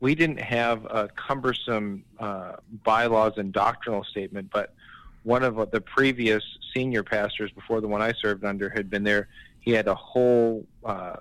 we 0.00 0.14
didn't 0.14 0.40
have 0.40 0.84
a 0.86 1.08
cumbersome 1.16 2.04
uh, 2.18 2.56
bylaws 2.84 3.34
and 3.38 3.52
doctrinal 3.52 4.04
statement, 4.04 4.50
but 4.52 4.74
one 5.22 5.42
of 5.42 5.70
the 5.70 5.80
previous 5.80 6.42
senior 6.74 7.02
pastors 7.02 7.50
before 7.52 7.80
the 7.80 7.88
one 7.88 8.02
I 8.02 8.12
served 8.12 8.44
under 8.44 8.68
had 8.68 8.90
been 8.90 9.04
there. 9.04 9.28
He 9.60 9.70
had 9.70 9.86
a 9.86 9.94
whole 9.94 10.66
uh, 10.84 11.16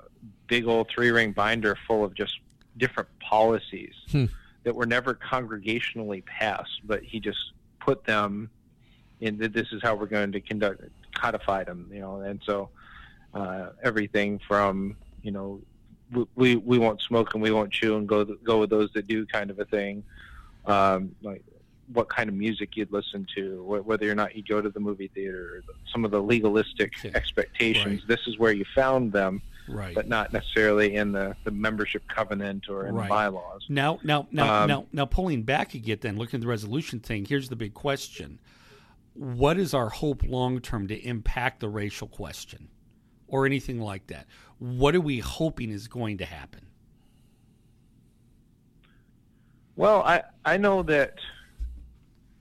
big 0.48 0.68
old 0.68 0.90
three 0.90 1.12
ring 1.12 1.32
binder 1.32 1.78
full 1.88 2.04
of 2.04 2.16
just 2.16 2.40
different 2.78 3.10
policies 3.20 3.94
hmm. 4.10 4.26
that 4.64 4.76
were 4.76 4.88
never 4.88 5.14
congregationally 5.14 6.26
passed, 6.26 6.82
but 6.84 7.04
he 7.04 7.20
just 7.20 7.54
put 7.82 8.04
them 8.06 8.50
in 9.20 9.38
that 9.38 9.54
this 9.54 9.68
is 9.72 9.82
how 9.82 9.96
we're 9.96 10.06
going 10.06 10.32
to 10.32 10.42
conduct 10.42 10.82
codify 11.14 11.64
them 11.64 11.90
you 11.94 12.00
know 12.00 12.22
and 12.22 12.42
so 12.46 12.70
uh, 13.34 13.70
everything 13.84 14.40
from 14.48 14.96
you 15.22 15.32
know 15.32 15.60
we 16.36 16.56
we 16.56 16.78
won't 16.78 17.02
smoke 17.02 17.34
and 17.34 17.42
we 17.42 17.52
won't 17.52 17.72
chew 17.72 17.96
and 17.98 18.08
go 18.08 18.26
go 18.26 18.60
with 18.60 18.70
those 18.70 18.92
that 18.94 19.08
do 19.08 19.26
kind 19.26 19.50
of 19.50 19.60
a 19.60 19.66
thing 19.66 20.04
um, 20.66 21.16
like 21.22 21.44
what 21.94 22.08
kind 22.10 22.30
of 22.30 22.36
music 22.36 22.76
you'd 22.76 22.92
listen 22.92 23.26
to 23.36 23.64
whether 23.64 24.10
or 24.10 24.16
not 24.16 24.36
you 24.36 24.44
go 24.44 24.62
to 24.62 24.70
the 24.70 24.80
movie 24.80 25.10
theater 25.14 25.64
some 25.92 26.06
of 26.06 26.12
the 26.12 26.22
legalistic 26.22 26.92
yeah. 27.04 27.12
expectations 27.14 28.02
right. 28.02 28.08
this 28.08 28.28
is 28.28 28.38
where 28.38 28.52
you 28.52 28.66
found 28.76 29.12
them 29.12 29.42
right. 29.72 29.96
but 29.96 30.08
not 30.08 30.34
necessarily 30.34 30.96
in 30.96 31.12
the, 31.12 31.36
the 31.44 31.52
membership 31.52 32.08
covenant 32.08 32.70
or 32.70 32.86
in 32.86 32.96
right. 32.96 33.04
the 33.04 33.10
bylaws. 33.10 33.66
Now, 33.70 34.00
now, 34.04 34.28
now, 34.32 34.64
um, 34.64 34.68
now, 34.68 34.86
now, 34.92 35.06
pulling 35.06 35.44
back 35.44 35.74
again, 35.74 36.00
then 36.02 36.18
looking 36.18 36.38
at 36.38 36.42
the 36.42 36.48
resolution 36.48 37.00
thing. 37.00 37.26
Here's 37.26 37.50
the 37.50 37.56
big 37.56 37.74
question: 37.74 38.40
What 39.14 39.58
is 39.58 39.74
our 39.74 39.90
hope 39.90 40.24
long 40.24 40.60
term 40.60 40.88
to 40.88 40.96
impact 40.96 41.60
the 41.60 41.70
racial 41.70 42.08
question, 42.08 42.70
or 43.28 43.46
anything 43.46 43.80
like 43.80 44.08
that? 44.08 44.28
What 44.60 44.96
are 44.96 45.02
we 45.02 45.20
hoping 45.20 45.72
is 45.72 45.88
going 45.88 46.18
to 46.20 46.26
happen? 46.26 46.68
Well, 49.76 50.04
I 50.04 50.24
I 50.46 50.58
know 50.58 50.84
that 50.84 51.16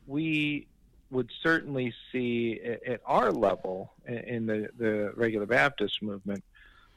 we 0.07 0.67
would 1.11 1.31
certainly 1.43 1.93
see 2.13 2.61
at 2.87 3.01
our 3.05 3.33
level 3.33 3.93
in 4.07 4.47
the, 4.47 4.69
the 4.79 5.13
regular 5.17 5.47
Baptist 5.47 6.03
movement 6.03 6.43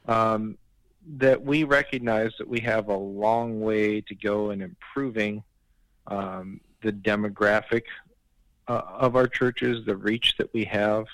um, 0.07 0.57
that 1.17 1.41
we 1.41 1.63
recognize 1.63 2.31
that 2.37 2.47
we 2.47 2.59
have 2.61 2.87
a 2.87 2.95
long 2.95 3.61
way 3.61 4.01
to 4.01 4.15
go 4.15 4.51
in 4.51 4.61
improving 4.61 5.43
um, 6.07 6.61
the 6.81 6.91
demographic 6.91 7.83
uh, 8.67 8.81
of 8.87 9.15
our 9.15 9.27
churches, 9.27 9.85
the 9.85 9.95
reach 9.95 10.35
that 10.37 10.53
we 10.53 10.63
have, 10.65 11.05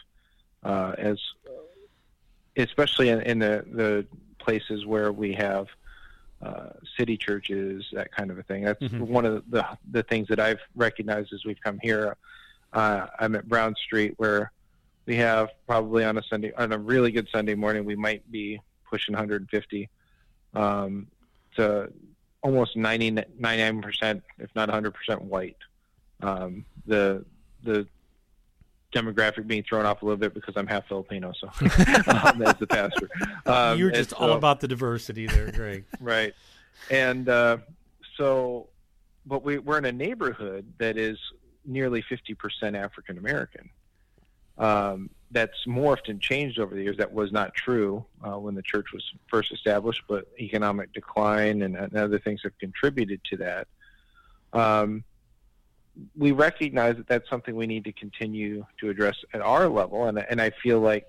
uh, 0.64 0.94
as 0.98 1.20
especially 2.58 3.10
in, 3.10 3.22
in, 3.22 3.40
the 3.40 3.66
the 3.72 4.06
places 4.38 4.86
where 4.86 5.12
we 5.12 5.34
have 5.34 5.68
uh, 6.42 6.70
city 6.98 7.18
churches, 7.18 7.86
that 7.94 8.12
kind 8.12 8.30
of 8.32 8.38
a 8.38 8.44
thing. 8.44 8.64
That's 8.64 8.82
mm-hmm. 8.82 9.06
one 9.06 9.26
of 9.26 9.44
the 9.50 9.66
the 9.92 10.04
things 10.04 10.28
that 10.28 10.40
I've 10.40 10.60
recognized 10.76 11.34
as 11.34 11.46
we've 11.46 11.62
come 11.62 11.80
here. 11.82 12.16
Uh, 12.72 13.08
I'm 13.20 13.36
at 13.36 13.48
Brown 13.48 13.74
Street 13.84 14.14
where 14.18 14.52
we 15.06 15.16
have 15.16 15.50
probably 15.66 16.04
on 16.04 16.18
a 16.18 16.24
Sunday 16.24 16.54
on 16.54 16.72
a 16.72 16.78
really 16.78 17.12
good 17.12 17.28
Sunday 17.32 17.56
morning 17.56 17.84
we 17.84 17.96
might 17.96 18.30
be 18.32 18.62
pushing 18.90 19.14
150 19.14 19.90
um, 20.54 21.08
to 21.56 21.92
almost 22.42 22.76
99 22.76 23.82
percent, 23.82 24.24
if 24.38 24.50
not 24.56 24.70
100 24.70 24.94
percent 24.94 25.22
white. 25.22 25.58
Um, 26.22 26.66
the 26.86 27.26
the 27.64 27.88
demographic 28.94 29.46
being 29.46 29.64
thrown 29.64 29.86
off 29.86 30.02
a 30.02 30.06
little 30.06 30.18
bit 30.18 30.34
because 30.34 30.56
I'm 30.58 30.68
half 30.68 30.88
Filipino, 30.88 31.32
so 31.40 31.48
um, 31.68 32.42
as 32.42 32.56
the 32.60 32.68
pastor. 32.68 33.10
Um, 33.46 33.78
You're 33.78 33.92
just 33.92 34.14
all 34.14 34.34
about 34.34 34.60
the 34.60 34.68
diversity 34.68 35.28
there, 35.28 35.52
Greg. 35.52 35.86
right, 36.00 36.34
and 36.90 37.30
uh, 37.30 37.58
so, 38.18 38.68
but 39.26 39.44
we, 39.44 39.60
we're 39.60 39.78
in 39.78 39.86
a 39.86 39.92
neighborhood 39.92 40.66
that 40.80 40.98
is 40.98 41.18
nearly 41.66 42.04
50% 42.04 42.76
African 42.76 43.18
American. 43.18 43.70
Um, 44.58 45.10
that's 45.32 45.66
morphed 45.66 46.10
and 46.10 46.20
changed 46.22 46.60
over 46.60 46.74
the 46.74 46.82
years. 46.82 46.98
That 46.98 47.14
was 47.14 47.32
not 47.32 47.54
true 47.54 48.06
uh, 48.24 48.40
when 48.40 48.56
the 48.56 48.62
church 48.62 48.88
was 48.94 49.04
first 49.28 49.52
established, 49.52 50.04
but 50.08 50.28
economic 50.40 50.94
decline 50.94 51.62
and, 51.62 51.76
and 51.76 51.96
other 51.96 52.20
things 52.20 52.42
have 52.44 52.58
contributed 52.58 53.22
to 53.26 53.38
that. 53.38 53.68
Um, 54.54 55.04
we 56.18 56.32
recognize 56.32 56.96
that 56.96 57.08
that's 57.08 57.30
something 57.30 57.56
we 57.56 57.68
need 57.68 57.84
to 57.84 57.92
continue 57.92 58.66
to 58.80 58.90
address 58.90 59.18
at 59.34 59.42
our 59.42 59.68
level, 59.68 60.06
and 60.06 60.18
and 60.18 60.42
I 60.42 60.52
feel 60.52 60.80
like 60.80 61.08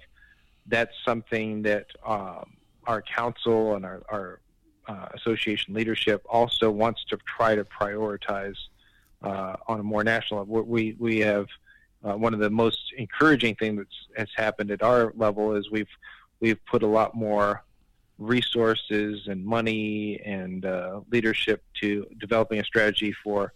that's 0.66 0.94
something 1.04 1.62
that 1.62 1.86
um, 2.04 2.56
our 2.86 3.02
council 3.02 3.76
and 3.76 3.84
our, 3.84 4.02
our 4.08 4.40
uh, 4.88 5.08
association 5.14 5.74
leadership 5.74 6.24
also 6.28 6.70
wants 6.70 7.04
to 7.10 7.18
try 7.36 7.54
to 7.54 7.64
prioritize 7.64 8.56
uh, 9.22 9.56
on 9.68 9.80
a 9.80 9.82
more 9.82 10.02
national 10.02 10.40
level. 10.40 10.62
We 10.62 10.96
we 10.98 11.20
have 11.20 11.46
uh, 12.04 12.14
one 12.14 12.34
of 12.34 12.40
the 12.40 12.50
most 12.50 12.92
encouraging 12.96 13.54
things 13.56 13.78
that 13.78 14.18
has 14.18 14.28
happened 14.34 14.70
at 14.70 14.82
our 14.82 15.12
level 15.16 15.54
is 15.54 15.70
we've 15.70 15.88
we've 16.40 16.64
put 16.66 16.82
a 16.82 16.86
lot 16.86 17.14
more 17.14 17.62
resources 18.18 19.26
and 19.28 19.44
money 19.44 20.20
and 20.24 20.64
uh, 20.64 21.00
leadership 21.10 21.62
to 21.80 22.06
developing 22.18 22.60
a 22.60 22.64
strategy 22.64 23.14
for 23.24 23.52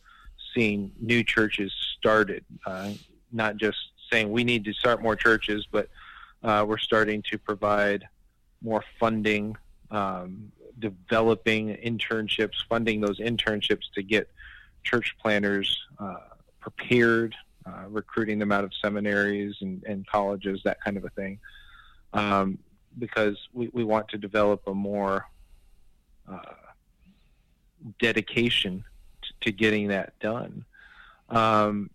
seeing 0.54 0.90
new 1.00 1.22
churches 1.22 1.72
started, 1.98 2.44
uh, 2.66 2.90
not 3.33 3.57
just 3.57 3.76
saying 4.11 4.30
we 4.30 4.44
need 4.44 4.64
to 4.64 4.72
start 4.72 5.02
more 5.02 5.16
churches, 5.16 5.66
but 5.70 5.88
uh, 6.42 6.64
we're 6.66 6.78
starting 6.78 7.22
to 7.30 7.38
provide 7.38 8.07
more 8.62 8.85
funding, 8.98 9.57
um, 9.90 10.50
developing 10.78 11.76
internships, 11.76 12.54
funding 12.68 13.00
those 13.00 13.18
internships 13.18 13.90
to 13.94 14.02
get 14.02 14.30
church 14.83 15.14
planners 15.20 15.78
uh, 15.98 16.16
prepared, 16.61 17.35
uh, 17.66 17.85
recruiting 17.88 18.38
them 18.38 18.53
out 18.53 18.64
of 18.64 18.72
seminaries 18.83 19.55
and, 19.61 19.83
and, 19.85 20.07
colleges, 20.07 20.61
that 20.64 20.83
kind 20.83 20.96
of 20.96 21.05
a 21.05 21.11
thing. 21.11 21.38
Um, 22.12 22.59
because 22.98 23.37
we, 23.53 23.70
we 23.72 23.85
want 23.85 24.09
to 24.09 24.18
develop 24.18 24.62
a 24.66 24.74
more 24.74 25.27
uh, 26.31 26.38
dedication 28.00 28.85
to 29.40 29.53
getting 29.53 29.88
that 29.88 30.18
done. 30.20 30.64
Um, 31.31 31.90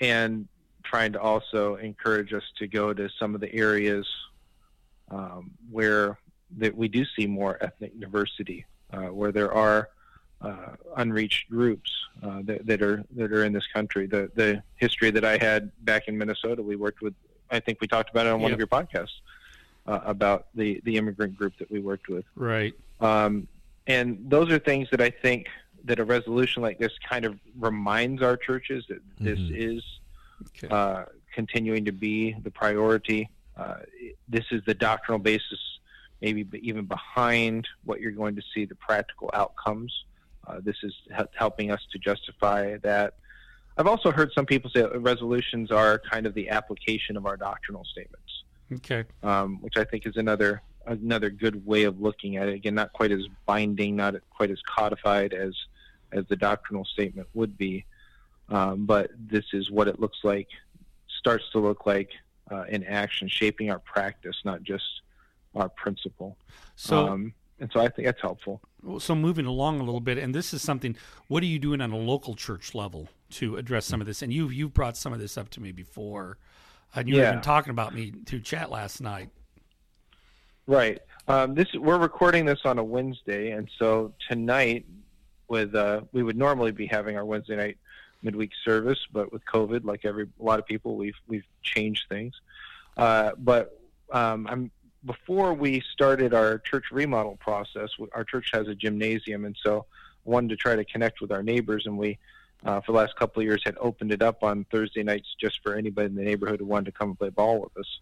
and 0.00 0.48
trying 0.82 1.12
to 1.12 1.20
also 1.20 1.76
encourage 1.76 2.32
us 2.32 2.42
to 2.58 2.66
go 2.66 2.92
to 2.92 3.08
some 3.18 3.34
of 3.34 3.40
the 3.40 3.52
areas 3.54 4.06
um, 5.10 5.50
where 5.70 6.18
that 6.58 6.74
we 6.76 6.88
do 6.88 7.04
see 7.16 7.26
more 7.26 7.58
ethnic 7.60 7.98
diversity, 8.00 8.64
uh, 8.92 9.06
where 9.06 9.32
there 9.32 9.52
are 9.52 9.88
uh, 10.42 10.76
unreached 10.96 11.50
groups 11.50 11.90
uh, 12.22 12.40
that, 12.42 12.66
that, 12.66 12.82
are 12.82 13.04
that 13.16 13.32
are 13.32 13.44
in 13.44 13.52
this 13.52 13.66
country. 13.72 14.06
The 14.06 14.30
the 14.34 14.62
history 14.76 15.10
that 15.10 15.24
I 15.24 15.38
had 15.38 15.70
back 15.84 16.08
in 16.08 16.16
Minnesota, 16.16 16.62
we 16.62 16.76
worked 16.76 17.00
with. 17.00 17.14
I 17.50 17.60
think 17.60 17.80
we 17.80 17.86
talked 17.86 18.10
about 18.10 18.26
it 18.26 18.32
on 18.32 18.40
one 18.40 18.52
of 18.52 18.58
your 18.58 18.66
podcasts 18.66 19.20
uh, 19.86 20.00
about 20.04 20.46
the 20.54 20.80
the 20.84 20.96
immigrant 20.96 21.36
group 21.36 21.54
that 21.58 21.70
we 21.70 21.80
worked 21.80 22.08
with. 22.08 22.24
Right. 22.34 22.74
Um, 23.00 23.48
and 23.86 24.18
those 24.28 24.50
are 24.50 24.58
things 24.58 24.88
that 24.90 25.00
I 25.00 25.10
think 25.10 25.46
that 25.84 26.00
a 26.00 26.04
resolution 26.04 26.62
like 26.62 26.78
this 26.78 26.92
kind 27.08 27.24
of 27.24 27.38
reminds 27.58 28.22
our 28.22 28.36
churches 28.36 28.84
that 28.88 29.00
this 29.20 29.38
mm-hmm. 29.38 29.54
is 29.54 29.84
okay. 30.48 30.68
uh, 30.74 31.04
continuing 31.32 31.84
to 31.84 31.92
be 31.92 32.32
the 32.42 32.50
priority. 32.50 33.30
Uh, 33.56 33.76
this 34.28 34.44
is 34.50 34.62
the 34.66 34.74
doctrinal 34.74 35.18
basis, 35.18 35.58
maybe 36.20 36.46
even 36.60 36.84
behind 36.84 37.68
what 37.84 38.00
you're 38.00 38.10
going 38.10 38.34
to 38.34 38.42
see 38.52 38.64
the 38.64 38.74
practical 38.74 39.30
outcomes. 39.32 40.04
Uh, 40.46 40.60
this 40.62 40.76
is 40.82 40.94
helping 41.34 41.70
us 41.70 41.80
to 41.92 41.98
justify 41.98 42.76
that. 42.78 43.14
I've 43.76 43.86
also 43.86 44.10
heard 44.10 44.32
some 44.32 44.46
people 44.46 44.70
say 44.70 44.82
resolutions 44.94 45.70
are 45.70 45.98
kind 46.10 46.26
of 46.26 46.34
the 46.34 46.48
application 46.48 47.16
of 47.16 47.26
our 47.26 47.36
doctrinal 47.36 47.84
statements. 47.84 48.44
Okay. 48.72 49.04
Um, 49.22 49.60
which 49.60 49.76
I 49.76 49.84
think 49.84 50.06
is 50.06 50.16
another 50.16 50.62
another 50.86 51.30
good 51.30 51.66
way 51.66 51.82
of 51.82 52.00
looking 52.00 52.36
at 52.36 52.48
it. 52.48 52.54
Again, 52.54 52.74
not 52.74 52.92
quite 52.92 53.10
as 53.10 53.26
binding, 53.44 53.96
not 53.96 54.14
quite 54.30 54.50
as 54.50 54.58
codified 54.62 55.32
as 55.32 55.54
as 56.12 56.24
the 56.28 56.36
doctrinal 56.36 56.84
statement 56.84 57.28
would 57.34 57.58
be. 57.58 57.84
Um, 58.48 58.86
but 58.86 59.10
this 59.18 59.44
is 59.52 59.70
what 59.70 59.88
it 59.88 59.98
looks 59.98 60.18
like, 60.22 60.48
starts 61.18 61.44
to 61.50 61.58
look 61.58 61.84
like 61.84 62.10
uh, 62.50 62.64
in 62.68 62.84
action, 62.84 63.28
shaping 63.28 63.70
our 63.70 63.80
practice, 63.80 64.36
not 64.44 64.62
just 64.62 64.84
our 65.54 65.68
principle. 65.68 66.36
So, 66.76 67.08
um, 67.08 67.34
and 67.58 67.70
so 67.72 67.80
I 67.80 67.88
think 67.88 68.06
that's 68.06 68.20
helpful. 68.20 68.60
So 68.98 69.14
moving 69.14 69.46
along 69.46 69.80
a 69.80 69.82
little 69.82 70.00
bit, 70.00 70.18
and 70.18 70.34
this 70.34 70.52
is 70.52 70.62
something. 70.62 70.96
What 71.28 71.42
are 71.42 71.46
you 71.46 71.58
doing 71.58 71.80
on 71.80 71.90
a 71.92 71.96
local 71.96 72.34
church 72.34 72.74
level 72.74 73.08
to 73.30 73.56
address 73.56 73.86
some 73.86 74.00
of 74.00 74.06
this? 74.06 74.22
And 74.22 74.32
you 74.32 74.48
you've 74.48 74.74
brought 74.74 74.96
some 74.96 75.12
of 75.12 75.18
this 75.18 75.36
up 75.36 75.48
to 75.50 75.60
me 75.60 75.72
before, 75.72 76.38
and 76.94 77.08
you 77.08 77.16
yeah. 77.16 77.22
were 77.22 77.28
even 77.28 77.42
talking 77.42 77.70
about 77.70 77.94
me 77.94 78.12
through 78.26 78.40
chat 78.40 78.70
last 78.70 79.00
night. 79.00 79.30
Right. 80.66 81.00
Um, 81.28 81.54
this 81.54 81.68
we're 81.74 81.98
recording 81.98 82.44
this 82.44 82.60
on 82.64 82.78
a 82.78 82.84
Wednesday, 82.84 83.50
and 83.50 83.68
so 83.78 84.12
tonight 84.28 84.86
with 85.48 85.74
uh, 85.74 86.02
we 86.12 86.22
would 86.22 86.36
normally 86.36 86.72
be 86.72 86.86
having 86.86 87.16
our 87.16 87.24
Wednesday 87.24 87.56
night 87.56 87.78
midweek 88.22 88.50
service, 88.64 88.98
but 89.12 89.32
with 89.32 89.44
COVID, 89.46 89.84
like 89.84 90.04
every 90.04 90.28
a 90.40 90.42
lot 90.42 90.58
of 90.58 90.66
people, 90.66 90.96
we've 90.96 91.14
we've 91.26 91.44
changed 91.62 92.04
things. 92.08 92.34
Uh, 92.96 93.32
but 93.38 93.80
um, 94.12 94.46
I'm 94.48 94.70
before 95.04 95.54
we 95.54 95.82
started 95.92 96.34
our 96.34 96.58
church 96.58 96.86
remodel 96.90 97.36
process. 97.36 97.90
Our 98.12 98.24
church 98.24 98.50
has 98.52 98.68
a 98.68 98.74
gymnasium, 98.74 99.44
and 99.44 99.56
so 99.62 99.86
wanted 100.24 100.50
to 100.50 100.56
try 100.56 100.76
to 100.76 100.84
connect 100.84 101.20
with 101.20 101.32
our 101.32 101.42
neighbors, 101.42 101.86
and 101.86 101.98
we. 101.98 102.18
Uh, 102.64 102.80
for 102.80 102.92
the 102.92 102.98
last 102.98 103.14
couple 103.16 103.38
of 103.38 103.44
years, 103.44 103.62
had 103.64 103.76
opened 103.78 104.10
it 104.10 104.22
up 104.22 104.42
on 104.42 104.64
Thursday 104.72 105.02
nights 105.02 105.36
just 105.38 105.62
for 105.62 105.74
anybody 105.74 106.06
in 106.06 106.14
the 106.16 106.22
neighborhood 106.22 106.58
who 106.58 106.64
wanted 106.64 106.86
to 106.86 106.90
come 106.90 107.10
and 107.10 107.18
play 107.18 107.28
ball 107.28 107.60
with 107.60 107.76
us. 107.76 108.00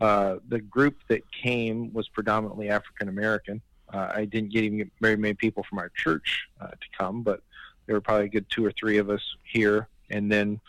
Uh, 0.00 0.36
the 0.48 0.60
group 0.60 0.96
that 1.08 1.20
came 1.32 1.92
was 1.92 2.08
predominantly 2.08 2.70
African 2.70 3.08
American, 3.08 3.60
uh, 3.92 4.08
I 4.14 4.24
didn't 4.24 4.50
get 4.50 4.64
even 4.64 4.90
very 5.00 5.16
many 5.16 5.34
people 5.34 5.64
from 5.68 5.78
our 5.78 5.90
church 5.90 6.46
uh, 6.60 6.68
to 6.68 6.86
come, 6.96 7.22
but 7.22 7.42
there 7.86 7.96
were 7.96 8.00
probably 8.00 8.26
a 8.26 8.28
good 8.28 8.48
two 8.50 8.64
or 8.64 8.72
three 8.72 8.98
of 8.98 9.10
us 9.10 9.22
here, 9.44 9.88
and 10.10 10.30
then 10.30 10.60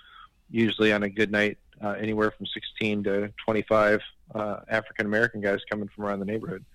usually 0.49 0.91
on 0.91 1.03
a 1.03 1.09
good 1.09 1.31
night, 1.31 1.57
uh, 1.83 1.91
anywhere 1.91 2.31
from 2.31 2.45
16 2.47 3.03
to 3.03 3.33
25 3.45 4.01
uh, 4.35 4.61
African 4.69 5.05
American 5.05 5.41
guys 5.41 5.59
coming 5.69 5.87
from 5.87 6.05
around 6.05 6.19
the 6.19 6.25
neighborhood. 6.25 6.65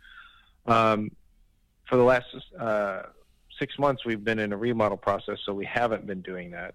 Um, 0.67 1.11
for 1.85 1.97
the 1.97 2.03
last 2.03 2.27
uh, 2.59 3.03
six 3.59 3.79
months, 3.79 4.05
we've 4.05 4.25
been 4.25 4.39
in 4.39 4.53
a 4.53 4.57
remodel 4.57 4.97
process, 4.97 5.39
so 5.45 5.53
we 5.53 5.67
haven't 5.67 6.07
been 6.07 6.23
doing 6.23 6.51
that, 6.53 6.75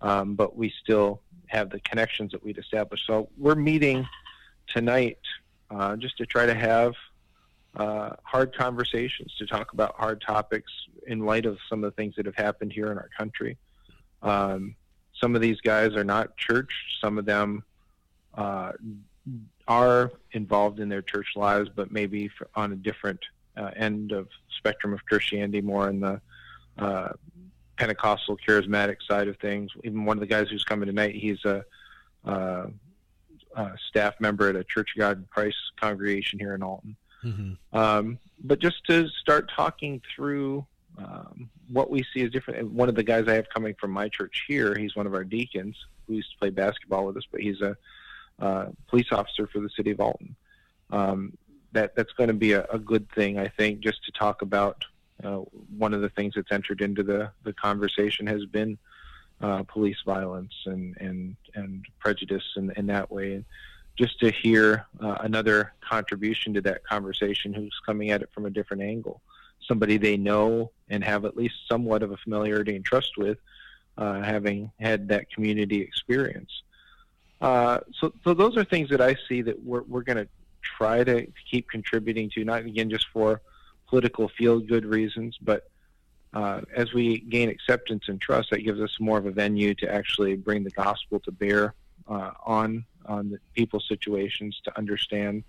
um, 0.00 0.34
but 0.34 0.56
we 0.56 0.72
still 0.82 1.20
have 1.46 1.70
the 1.70 1.80
connections 1.80 2.32
that 2.32 2.42
we'd 2.42 2.58
established. 2.58 3.06
So 3.06 3.28
we're 3.38 3.54
meeting 3.54 4.06
tonight 4.66 5.18
uh, 5.70 5.96
just 5.96 6.16
to 6.18 6.26
try 6.26 6.46
to 6.46 6.54
have 6.54 6.94
uh, 7.76 8.10
hard 8.24 8.54
conversations 8.54 9.34
to 9.38 9.46
talk 9.46 9.72
about 9.72 9.94
hard 9.96 10.20
topics 10.20 10.72
in 11.06 11.20
light 11.20 11.46
of 11.46 11.58
some 11.68 11.84
of 11.84 11.90
the 11.90 11.94
things 11.96 12.16
that 12.16 12.26
have 12.26 12.34
happened 12.34 12.72
here 12.72 12.90
in 12.90 12.98
our 12.98 13.08
country. 13.16 13.56
Um, 14.22 14.74
some 15.20 15.34
of 15.34 15.40
these 15.40 15.60
guys 15.60 15.94
are 15.94 16.04
not 16.04 16.36
church. 16.36 16.72
Some 17.00 17.18
of 17.18 17.26
them 17.26 17.62
uh, 18.34 18.72
are 19.70 20.10
involved 20.32 20.80
in 20.80 20.88
their 20.88 21.00
church 21.00 21.28
lives, 21.36 21.70
but 21.72 21.92
maybe 21.92 22.28
on 22.56 22.72
a 22.72 22.76
different 22.76 23.20
uh, 23.56 23.70
end 23.76 24.10
of 24.10 24.26
spectrum 24.58 24.92
of 24.92 25.04
Christianity, 25.06 25.60
more 25.60 25.88
in 25.88 26.00
the 26.00 26.20
uh, 26.76 27.12
Pentecostal 27.76 28.36
charismatic 28.36 28.96
side 29.08 29.28
of 29.28 29.36
things. 29.36 29.70
Even 29.84 30.04
one 30.04 30.16
of 30.16 30.20
the 30.20 30.26
guys 30.26 30.48
who's 30.48 30.64
coming 30.64 30.86
tonight, 30.86 31.14
he's 31.14 31.44
a, 31.44 31.64
uh, 32.26 32.66
a 33.54 33.70
staff 33.88 34.14
member 34.18 34.48
at 34.48 34.56
a 34.56 34.64
Church 34.64 34.90
of 34.96 34.98
God 34.98 35.18
in 35.18 35.24
Christ 35.30 35.56
congregation 35.76 36.40
here 36.40 36.56
in 36.56 36.64
Alton. 36.64 36.96
Mm-hmm. 37.24 37.78
Um, 37.78 38.18
but 38.42 38.58
just 38.58 38.84
to 38.86 39.06
start 39.20 39.52
talking 39.54 40.02
through 40.16 40.66
um, 40.98 41.48
what 41.70 41.90
we 41.90 42.04
see 42.12 42.22
is 42.22 42.32
different. 42.32 42.72
One 42.72 42.88
of 42.88 42.96
the 42.96 43.04
guys 43.04 43.28
I 43.28 43.34
have 43.34 43.48
coming 43.50 43.76
from 43.80 43.92
my 43.92 44.08
church 44.08 44.42
here, 44.48 44.76
he's 44.76 44.96
one 44.96 45.06
of 45.06 45.14
our 45.14 45.22
deacons 45.22 45.76
who 46.08 46.14
used 46.14 46.32
to 46.32 46.38
play 46.38 46.50
basketball 46.50 47.06
with 47.06 47.16
us, 47.16 47.24
but 47.30 47.40
he's 47.40 47.60
a 47.60 47.76
uh, 48.40 48.66
police 48.88 49.12
officer 49.12 49.46
for 49.46 49.60
the 49.60 49.70
city 49.70 49.90
of 49.90 50.00
Alton. 50.00 50.34
Um, 50.90 51.36
that 51.72 51.94
that's 51.94 52.12
going 52.12 52.28
to 52.28 52.34
be 52.34 52.52
a, 52.52 52.64
a, 52.64 52.78
good 52.78 53.08
thing, 53.12 53.38
I 53.38 53.46
think, 53.48 53.80
just 53.80 54.04
to 54.06 54.12
talk 54.12 54.42
about. 54.42 54.84
Uh, 55.22 55.42
one 55.76 55.92
of 55.92 56.00
the 56.00 56.08
things 56.08 56.32
that's 56.34 56.50
entered 56.50 56.80
into 56.80 57.02
the, 57.02 57.30
the 57.44 57.52
conversation 57.52 58.26
has 58.26 58.44
been 58.46 58.78
uh, 59.40 59.62
police 59.64 59.98
violence 60.04 60.52
and 60.66 60.96
and 60.98 61.36
and 61.54 61.84
prejudice 61.98 62.44
in, 62.56 62.72
in 62.76 62.86
that 62.86 63.10
way. 63.10 63.34
And 63.34 63.44
just 63.96 64.18
to 64.20 64.30
hear 64.30 64.86
uh, 65.00 65.18
another 65.20 65.72
contribution 65.80 66.54
to 66.54 66.60
that 66.62 66.84
conversation, 66.84 67.52
who's 67.52 67.78
coming 67.84 68.10
at 68.10 68.22
it 68.22 68.30
from 68.34 68.46
a 68.46 68.50
different 68.50 68.82
angle, 68.82 69.20
somebody 69.66 69.98
they 69.98 70.16
know 70.16 70.70
and 70.88 71.04
have 71.04 71.24
at 71.24 71.36
least 71.36 71.54
somewhat 71.68 72.02
of 72.02 72.12
a 72.12 72.16
familiarity 72.16 72.76
and 72.76 72.84
trust 72.84 73.16
with, 73.16 73.38
uh, 73.98 74.22
having 74.22 74.70
had 74.80 75.08
that 75.08 75.30
community 75.30 75.80
experience. 75.80 76.50
Uh, 77.40 77.78
so, 77.98 78.12
so 78.22 78.34
those 78.34 78.56
are 78.56 78.64
things 78.64 78.90
that 78.90 79.00
I 79.00 79.16
see 79.28 79.42
that 79.42 79.62
we're 79.64 79.82
we're 79.82 80.02
going 80.02 80.18
to 80.18 80.28
try 80.62 81.02
to 81.04 81.26
keep 81.50 81.68
contributing 81.70 82.30
to, 82.34 82.44
not 82.44 82.64
again 82.64 82.90
just 82.90 83.06
for 83.08 83.40
political 83.88 84.28
feel 84.28 84.60
good 84.60 84.84
reasons, 84.84 85.36
but 85.40 85.68
uh, 86.32 86.60
as 86.74 86.92
we 86.92 87.18
gain 87.18 87.48
acceptance 87.48 88.04
and 88.08 88.20
trust, 88.20 88.50
that 88.50 88.60
gives 88.60 88.80
us 88.80 88.96
more 89.00 89.18
of 89.18 89.26
a 89.26 89.30
venue 89.30 89.74
to 89.74 89.92
actually 89.92 90.36
bring 90.36 90.62
the 90.62 90.70
gospel 90.70 91.18
to 91.20 91.32
bear 91.32 91.74
uh, 92.08 92.30
on 92.44 92.84
on 93.06 93.30
the 93.30 93.38
people's 93.54 93.86
situations 93.88 94.60
to 94.62 94.76
understand 94.78 95.42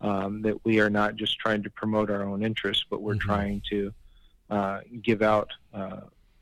um, 0.00 0.42
that 0.42 0.62
we 0.64 0.80
are 0.80 0.90
not 0.90 1.16
just 1.16 1.38
trying 1.38 1.62
to 1.62 1.70
promote 1.70 2.10
our 2.10 2.24
own 2.24 2.42
interests, 2.42 2.84
but 2.90 3.00
we're 3.00 3.14
mm-hmm. 3.14 3.28
trying 3.28 3.62
to 3.70 3.94
uh, 4.50 4.80
give 5.02 5.22
out 5.22 5.48
uh, 5.72 6.00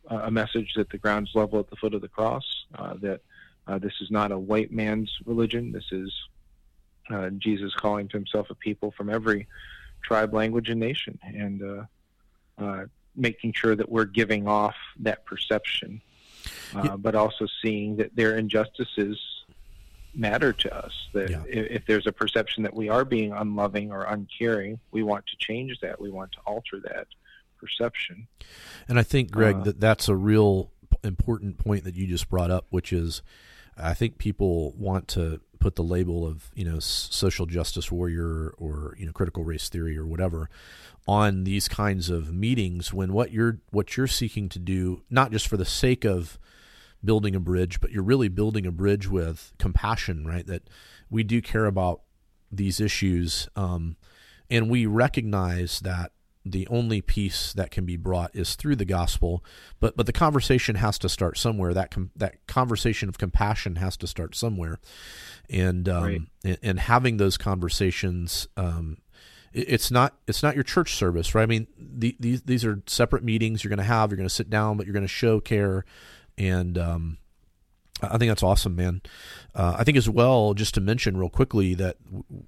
a 0.08 0.30
message 0.30 0.72
that 0.74 0.88
the 0.90 0.98
ground's 0.98 1.34
level 1.34 1.60
at 1.60 1.68
the 1.68 1.76
foot 1.76 1.94
of 1.94 2.00
the 2.00 2.08
cross. 2.08 2.64
Uh, 2.74 2.94
that 3.00 3.20
uh, 3.68 3.78
this 3.78 3.92
is 4.00 4.10
not 4.10 4.32
a 4.32 4.38
white 4.38 4.72
man's 4.72 5.10
religion. 5.24 5.72
This 5.72 5.84
is 5.92 6.12
Jesus 7.38 7.72
calling 7.74 8.06
to 8.08 8.16
himself 8.18 8.50
a 8.50 8.54
people 8.54 8.90
from 8.90 9.08
every 9.08 9.46
tribe, 10.02 10.34
language, 10.34 10.68
and 10.68 10.80
nation, 10.80 11.18
and 11.22 11.86
making 13.18 13.52
sure 13.52 13.74
that 13.76 13.90
we're 13.90 14.04
giving 14.04 14.48
off 14.48 14.76
that 15.00 15.26
perception, 15.26 16.00
uh, 16.74 16.96
but 16.96 17.14
also 17.14 17.46
seeing 17.62 17.96
that 17.96 18.14
their 18.14 18.38
injustices 18.38 19.18
matter 20.14 20.52
to 20.52 20.74
us. 20.74 20.92
That 21.12 21.30
yeah. 21.30 21.42
if, 21.48 21.70
if, 21.70 21.86
there's 21.86 22.06
a 22.06 22.12
perception 22.12 22.62
that 22.62 22.74
we 22.74 22.88
are 22.88 23.04
being 23.04 23.32
unloving 23.32 23.92
or 23.92 24.04
uncaring, 24.04 24.78
we 24.90 25.02
want 25.02 25.26
to 25.26 25.36
change 25.38 25.78
that. 25.80 26.00
We 26.00 26.10
want 26.10 26.32
to 26.32 26.38
alter 26.46 26.80
that 26.84 27.08
perception. 27.58 28.28
And 28.86 28.98
I 28.98 29.02
think, 29.02 29.30
Greg, 29.30 29.56
uh, 29.56 29.64
that 29.64 29.80
that's 29.80 30.08
a 30.08 30.16
real 30.16 30.70
important 31.04 31.58
point 31.58 31.84
that 31.84 31.94
you 31.94 32.06
just 32.06 32.28
brought 32.28 32.50
up, 32.50 32.66
which 32.70 32.92
is, 32.92 33.22
I 33.78 33.94
think 33.94 34.18
people 34.18 34.72
want 34.72 35.08
to 35.08 35.40
put 35.58 35.76
the 35.76 35.82
label 35.82 36.26
of 36.26 36.50
you 36.54 36.64
know 36.64 36.78
social 36.78 37.46
justice 37.46 37.90
warrior 37.90 38.54
or 38.58 38.94
you 38.98 39.06
know 39.06 39.12
critical 39.12 39.44
race 39.44 39.68
theory 39.68 39.96
or 39.96 40.06
whatever 40.06 40.48
on 41.06 41.44
these 41.44 41.68
kinds 41.68 42.10
of 42.10 42.32
meetings 42.32 42.92
when 42.92 43.12
what 43.12 43.32
you're 43.32 43.58
what 43.70 43.96
you're 43.96 44.06
seeking 44.06 44.48
to 44.48 44.58
do 44.58 45.02
not 45.10 45.32
just 45.32 45.48
for 45.48 45.56
the 45.56 45.64
sake 45.64 46.04
of 46.04 46.38
building 47.04 47.34
a 47.34 47.40
bridge 47.40 47.80
but 47.80 47.90
you're 47.90 48.02
really 48.02 48.28
building 48.28 48.66
a 48.66 48.72
bridge 48.72 49.08
with 49.08 49.52
compassion 49.58 50.26
right? 50.26 50.46
That 50.46 50.68
we 51.10 51.22
do 51.22 51.40
care 51.40 51.66
about 51.66 52.02
these 52.52 52.80
issues 52.80 53.48
um, 53.56 53.96
and 54.50 54.70
we 54.70 54.86
recognize 54.86 55.80
that 55.80 56.12
the 56.52 56.66
only 56.68 57.00
peace 57.00 57.52
that 57.52 57.70
can 57.70 57.84
be 57.84 57.96
brought 57.96 58.34
is 58.34 58.54
through 58.54 58.76
the 58.76 58.84
gospel 58.84 59.44
but 59.80 59.96
but 59.96 60.06
the 60.06 60.12
conversation 60.12 60.76
has 60.76 60.98
to 60.98 61.08
start 61.08 61.36
somewhere 61.36 61.74
that 61.74 61.90
com- 61.90 62.10
that 62.16 62.46
conversation 62.46 63.08
of 63.08 63.18
compassion 63.18 63.76
has 63.76 63.96
to 63.96 64.06
start 64.06 64.34
somewhere 64.34 64.78
and 65.50 65.88
um, 65.88 66.02
right. 66.02 66.20
and, 66.44 66.58
and, 66.62 66.80
having 66.80 67.16
those 67.16 67.36
conversations 67.36 68.48
um, 68.56 68.98
it's 69.52 69.90
not 69.90 70.14
it's 70.26 70.42
not 70.42 70.54
your 70.54 70.64
church 70.64 70.94
service, 70.94 71.34
right? 71.34 71.42
I 71.42 71.46
mean, 71.46 71.66
the, 71.78 72.16
these 72.20 72.42
these 72.42 72.64
are 72.64 72.82
separate 72.86 73.24
meetings 73.24 73.64
you're 73.64 73.70
going 73.70 73.78
to 73.78 73.84
have. 73.84 74.10
You're 74.10 74.16
going 74.16 74.28
to 74.28 74.34
sit 74.34 74.50
down, 74.50 74.76
but 74.76 74.86
you're 74.86 74.92
going 74.92 75.04
to 75.04 75.08
show 75.08 75.40
care, 75.40 75.84
and 76.36 76.76
um, 76.76 77.18
I 78.02 78.18
think 78.18 78.30
that's 78.30 78.42
awesome, 78.42 78.76
man. 78.76 79.02
Uh, 79.54 79.76
I 79.78 79.84
think 79.84 79.96
as 79.96 80.08
well, 80.08 80.54
just 80.54 80.74
to 80.74 80.80
mention 80.80 81.16
real 81.16 81.30
quickly 81.30 81.74
that 81.74 81.96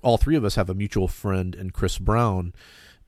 all 0.03 0.19
three 0.19 0.37
of 0.37 0.45
us 0.45 0.55
have 0.55 0.71
a 0.71 0.75
mutual 0.75 1.09
friend 1.09 1.55
in 1.55 1.71
Chris 1.71 1.99
Brown, 1.99 2.53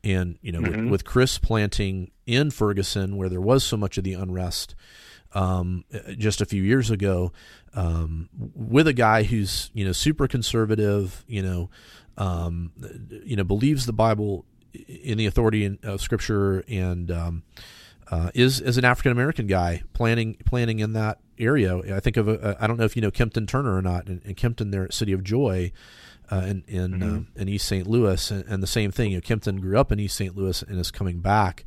and 0.05 0.39
you 0.43 0.53
know, 0.53 0.61
mm-hmm. 0.61 0.85
with, 0.85 0.91
with, 0.91 1.05
Chris 1.05 1.39
planting 1.39 2.11
in 2.27 2.51
Ferguson 2.51 3.17
where 3.17 3.29
there 3.29 3.41
was 3.41 3.65
so 3.65 3.77
much 3.77 3.99
of 3.99 4.05
the 4.05 4.15
unrest 4.15 4.75
um, 5.35 5.85
just 6.19 6.41
a 6.41 6.47
few 6.47 6.63
years 6.63 6.91
ago, 6.91 7.33
um, 7.75 8.29
with 8.55 8.87
a 8.87 8.93
guy 8.93 9.23
who's 9.23 9.71
you 9.73 9.85
know 9.85 9.93
super 9.93 10.27
conservative, 10.27 11.25
you 11.27 11.43
know 11.43 11.71
um, 12.17 12.73
you 13.25 13.37
know, 13.37 13.45
believes 13.45 13.87
the 13.87 13.93
Bible 13.93 14.45
in 14.73 15.19
the 15.19 15.27
authority 15.27 15.79
of 15.83 16.01
Scripture 16.01 16.65
and 16.69 17.11
um, 17.11 17.43
uh, 18.11 18.31
is 18.35 18.61
is 18.61 18.79
an 18.79 18.85
African 18.85 19.13
American 19.13 19.47
guy 19.47 19.83
planning 19.93 20.37
planning 20.45 20.81
in 20.81 20.93
that 20.93 21.19
area. 21.39 21.77
I 21.95 22.01
think 22.01 22.17
of 22.17 22.29
I 22.29 22.67
don't 22.67 22.79
know 22.79 22.85
if 22.85 22.97
you 22.97 23.03
know 23.03 23.11
Kempton 23.11 23.47
Turner 23.47 23.75
or 23.77 23.83
not, 23.83 24.07
and, 24.07 24.23
in 24.23 24.35
Kempton 24.35 24.71
there 24.71 24.85
at 24.85 24.95
City 24.95 25.13
of 25.13 25.25
Joy. 25.25 25.73
Uh, 26.33 26.45
in 26.47 26.65
in, 26.67 26.93
mm-hmm. 26.93 27.17
uh, 27.17 27.43
in 27.43 27.49
East 27.49 27.67
St. 27.67 27.87
Louis, 27.87 28.31
and, 28.31 28.45
and, 28.47 28.63
the 28.63 28.67
same 28.67 28.91
thing. 28.91 29.11
You 29.11 29.19
know, 29.19 29.21
Kempton 29.21 29.61
grew 29.61 29.79
up 29.79 29.93
in 29.93 30.01
East 30.01 30.17
St. 30.17 30.35
Louis 30.35 30.63
and 30.63 30.81
is 30.81 30.91
coming 30.91 31.21
back, 31.21 31.67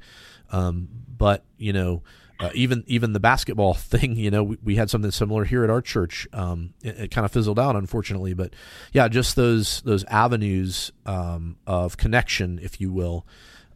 um, 0.51 0.87
but 1.07 1.43
you 1.57 1.71
know, 1.71 2.01
uh, 2.39 2.49
even 2.55 2.83
even 2.87 3.13
the 3.13 3.19
basketball 3.19 3.73
thing, 3.75 4.15
you 4.15 4.31
know, 4.31 4.43
we, 4.43 4.57
we 4.63 4.75
had 4.75 4.89
something 4.89 5.11
similar 5.11 5.45
here 5.45 5.63
at 5.63 5.69
our 5.69 5.81
church. 5.81 6.27
Um, 6.33 6.73
it, 6.81 6.97
it, 6.97 7.11
kind 7.11 7.25
of 7.25 7.31
fizzled 7.31 7.59
out, 7.59 7.75
unfortunately, 7.75 8.33
but 8.33 8.55
yeah, 8.91 9.07
just 9.07 9.35
those 9.35 9.81
those 9.81 10.03
avenues 10.05 10.91
um, 11.05 11.57
of 11.67 11.97
connection, 11.97 12.59
if 12.61 12.81
you 12.81 12.91
will. 12.91 13.25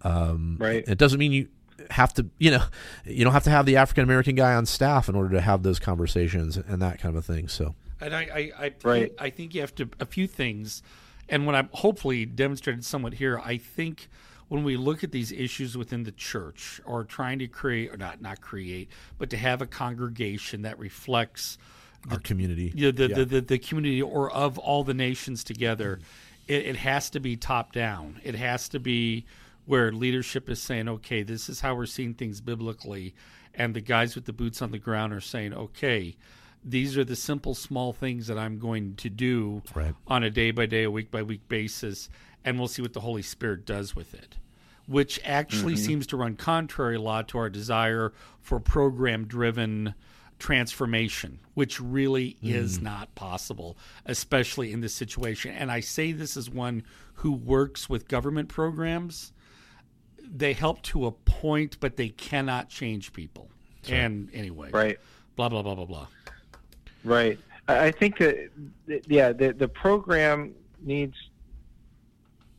Um, 0.01 0.57
right. 0.59 0.83
It 0.87 0.97
doesn't 0.97 1.19
mean 1.19 1.31
you 1.31 1.49
have 1.91 2.13
to, 2.15 2.25
you 2.37 2.51
know, 2.51 2.63
you 3.05 3.23
don't 3.23 3.33
have 3.33 3.43
to 3.43 3.51
have 3.51 3.65
the 3.65 3.77
African 3.77 4.03
American 4.03 4.35
guy 4.35 4.55
on 4.55 4.65
staff 4.65 5.07
in 5.07 5.15
order 5.15 5.35
to 5.35 5.41
have 5.41 5.63
those 5.63 5.79
conversations 5.79 6.57
and 6.57 6.81
that 6.81 6.99
kind 6.99 7.15
of 7.15 7.19
a 7.19 7.33
thing. 7.33 7.47
So, 7.47 7.75
and 8.01 8.15
I, 8.15 8.21
I, 8.21 8.65
I, 8.65 8.73
right. 8.83 9.13
I 9.19 9.29
think 9.29 9.53
you 9.53 9.61
have 9.61 9.75
to 9.75 9.89
a 9.99 10.05
few 10.05 10.27
things, 10.27 10.83
and 11.27 11.45
when 11.45 11.55
I'm 11.55 11.69
hopefully 11.71 12.25
demonstrated 12.25 12.85
somewhat 12.85 13.13
here, 13.13 13.39
I 13.43 13.57
think 13.57 14.09
when 14.49 14.63
we 14.63 14.75
look 14.75 15.03
at 15.03 15.11
these 15.11 15.31
issues 15.31 15.77
within 15.77 16.03
the 16.03 16.11
church 16.11 16.81
or 16.83 17.03
trying 17.03 17.39
to 17.39 17.47
create 17.47 17.91
or 17.91 17.97
not 17.97 18.21
not 18.21 18.41
create 18.41 18.89
but 19.17 19.29
to 19.29 19.37
have 19.37 19.61
a 19.61 19.67
congregation 19.67 20.63
that 20.63 20.77
reflects 20.77 21.57
our 22.09 22.17
the, 22.17 22.23
community 22.23 22.69
the 22.75 22.91
the, 22.91 23.07
yeah. 23.07 23.15
the, 23.15 23.25
the, 23.25 23.41
the, 23.41 23.59
community 23.59 24.01
or 24.01 24.29
of 24.31 24.57
all 24.57 24.83
the 24.83 24.93
nations 24.93 25.43
together 25.43 25.95
mm-hmm. 25.95 26.53
it, 26.53 26.65
it 26.65 26.75
has 26.75 27.09
to 27.09 27.19
be 27.19 27.37
top 27.37 27.71
down 27.71 28.19
it 28.23 28.35
has 28.35 28.67
to 28.67 28.79
be 28.79 29.25
where 29.65 29.91
leadership 29.91 30.49
is 30.49 30.61
saying 30.61 30.89
okay 30.89 31.23
this 31.23 31.47
is 31.47 31.61
how 31.61 31.75
we're 31.75 31.85
seeing 31.85 32.13
things 32.13 32.41
biblically 32.41 33.13
and 33.53 33.75
the 33.75 33.81
guys 33.81 34.15
with 34.15 34.25
the 34.25 34.33
boots 34.33 34.61
on 34.61 34.71
the 34.71 34.79
ground 34.79 35.13
are 35.13 35.21
saying 35.21 35.53
okay 35.53 36.15
these 36.63 36.97
are 36.97 37.03
the 37.03 37.15
simple 37.15 37.55
small 37.55 37.93
things 37.93 38.27
that 38.27 38.37
I'm 38.37 38.59
going 38.59 38.95
to 38.95 39.09
do 39.09 39.61
right. 39.73 39.95
on 40.07 40.23
a 40.23 40.29
day 40.29 40.51
by 40.51 40.65
day, 40.65 40.83
a 40.83 40.91
week 40.91 41.11
by 41.11 41.23
week 41.23 41.47
basis 41.47 42.09
and 42.43 42.57
we'll 42.57 42.67
see 42.67 42.81
what 42.81 42.93
the 42.93 43.01
Holy 43.01 43.21
Spirit 43.21 43.65
does 43.65 43.95
with 43.95 44.13
it. 44.13 44.37
Which 44.87 45.19
actually 45.23 45.75
mm-hmm. 45.75 45.85
seems 45.85 46.07
to 46.07 46.17
run 46.17 46.35
contrary 46.35 46.95
a 46.95 47.01
lot 47.01 47.27
to 47.29 47.37
our 47.37 47.49
desire 47.49 48.11
for 48.41 48.59
program 48.59 49.25
driven 49.25 49.93
transformation, 50.39 51.39
which 51.53 51.79
really 51.79 52.37
mm. 52.43 52.55
is 52.55 52.81
not 52.81 53.13
possible, 53.13 53.77
especially 54.05 54.71
in 54.71 54.81
this 54.81 54.95
situation. 54.95 55.51
And 55.51 55.71
I 55.71 55.81
say 55.81 56.11
this 56.11 56.35
as 56.35 56.49
one 56.49 56.83
who 57.15 57.33
works 57.33 57.87
with 57.87 58.07
government 58.07 58.49
programs. 58.49 59.31
They 60.23 60.53
help 60.53 60.81
to 60.83 61.05
a 61.05 61.11
point, 61.11 61.77
but 61.79 61.97
they 61.97 62.09
cannot 62.09 62.69
change 62.69 63.13
people. 63.13 63.51
Sure. 63.83 63.95
And 63.95 64.29
anyway, 64.33 64.71
right? 64.71 64.97
Blah 65.35 65.49
blah 65.49 65.61
blah 65.61 65.75
blah 65.75 65.85
blah. 65.85 66.07
Right. 67.03 67.39
I 67.67 67.91
think 67.91 68.17
that 68.17 68.49
yeah, 69.07 69.31
the 69.31 69.53
the 69.53 69.67
program 69.67 70.55
needs 70.81 71.15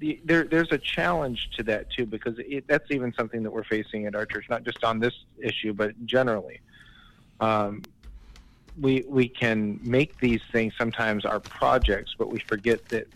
the, 0.01 0.19
there, 0.25 0.45
there's 0.45 0.73
a 0.73 0.79
challenge 0.79 1.51
to 1.57 1.63
that 1.65 1.91
too 1.91 2.07
because 2.07 2.35
it, 2.39 2.67
that's 2.67 2.91
even 2.91 3.13
something 3.15 3.43
that 3.43 3.51
we're 3.51 3.65
facing 3.65 4.07
at 4.07 4.15
our 4.15 4.25
church, 4.25 4.47
not 4.49 4.65
just 4.65 4.83
on 4.83 4.99
this 4.99 5.15
issue, 5.39 5.73
but 5.73 5.95
generally. 6.07 6.61
Um, 7.41 7.83
we 8.81 9.05
we 9.09 9.29
can 9.29 9.79
make 9.83 10.19
these 10.21 10.41
things 10.53 10.73
sometimes 10.79 11.25
our 11.25 11.41
projects, 11.41 12.15
but 12.17 12.31
we 12.31 12.39
forget 12.41 12.89
that 12.89 13.07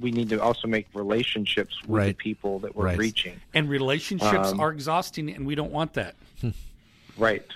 we 0.00 0.10
need 0.10 0.28
to 0.28 0.42
also 0.42 0.68
make 0.68 0.88
relationships 0.92 1.80
with 1.82 1.90
right. 1.90 2.06
the 2.08 2.14
people 2.14 2.58
that 2.60 2.76
we're 2.76 2.86
right. 2.86 2.98
reaching. 2.98 3.40
And 3.54 3.68
relationships 3.68 4.48
um, 4.48 4.60
are 4.60 4.70
exhausting, 4.70 5.30
and 5.30 5.46
we 5.46 5.54
don't 5.54 5.72
want 5.72 5.94
that. 5.94 6.16
right. 7.16 7.46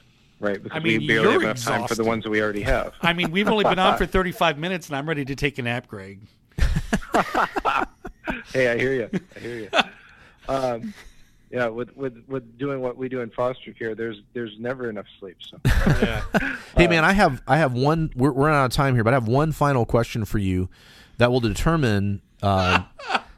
Right, 0.40 0.62
because 0.62 0.74
I 0.76 0.80
mean, 0.82 1.00
we 1.02 1.06
barely 1.06 1.32
have 1.32 1.42
enough 1.42 1.56
exhausted. 1.56 1.78
time 1.80 1.88
for 1.88 1.94
the 1.94 2.04
ones 2.04 2.24
that 2.24 2.30
we 2.30 2.40
already 2.42 2.62
have. 2.62 2.94
I 3.02 3.12
mean, 3.12 3.30
we've 3.30 3.46
only 3.46 3.64
been 3.64 3.78
on 3.78 3.98
for 3.98 4.06
35 4.20 4.58
minutes, 4.58 4.88
and 4.88 4.96
I'm 4.96 5.06
ready 5.06 5.24
to 5.26 5.36
take 5.36 5.58
a 5.58 5.62
nap, 5.62 5.86
Greg. 5.86 6.20
hey, 8.52 8.68
I 8.70 8.78
hear 8.78 8.94
you. 8.94 9.10
I 9.36 9.38
hear 9.38 9.56
you. 9.58 9.68
Um, 10.48 10.94
yeah, 11.50 11.68
with 11.68 11.96
with 11.96 12.24
with 12.26 12.58
doing 12.58 12.80
what 12.80 12.96
we 12.96 13.08
do 13.08 13.20
in 13.20 13.30
foster 13.30 13.72
care, 13.72 13.94
there's 13.94 14.20
there's 14.32 14.56
never 14.58 14.90
enough 14.90 15.06
sleep. 15.20 15.36
So 15.40 15.60
Yeah. 15.64 16.24
Hey 16.76 16.88
man, 16.88 17.04
I 17.04 17.12
have 17.12 17.40
I 17.46 17.58
have 17.58 17.72
one. 17.72 18.10
We're, 18.16 18.32
we're 18.32 18.48
out 18.50 18.64
of 18.64 18.72
time 18.72 18.94
here, 18.94 19.04
but 19.04 19.12
I 19.12 19.16
have 19.16 19.28
one 19.28 19.52
final 19.52 19.84
question 19.86 20.24
for 20.24 20.38
you 20.38 20.68
that 21.18 21.30
will 21.30 21.38
determine 21.38 22.20
uh, 22.42 22.82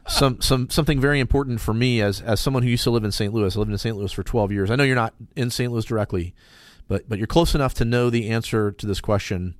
some 0.07 0.41
some 0.41 0.71
something 0.71 0.99
very 0.99 1.19
important 1.19 1.61
for 1.61 1.73
me 1.73 2.01
as 2.01 2.19
as 2.19 2.39
someone 2.39 2.63
who 2.63 2.69
used 2.69 2.83
to 2.85 2.91
live 2.91 3.03
in 3.03 3.11
St. 3.11 3.31
Louis. 3.31 3.55
I 3.55 3.59
lived 3.59 3.71
in 3.71 3.77
St. 3.77 3.95
Louis 3.95 4.11
for 4.11 4.23
twelve 4.23 4.51
years. 4.51 4.71
I 4.71 4.75
know 4.75 4.83
you're 4.83 4.95
not 4.95 5.13
in 5.35 5.51
St. 5.51 5.71
Louis 5.71 5.85
directly, 5.85 6.33
but 6.93 7.09
but 7.09 7.17
you're 7.17 7.25
close 7.25 7.55
enough 7.55 7.73
to 7.75 7.85
know 7.85 8.11
the 8.11 8.29
answer 8.29 8.71
to 8.71 8.85
this 8.85 9.01
question. 9.01 9.55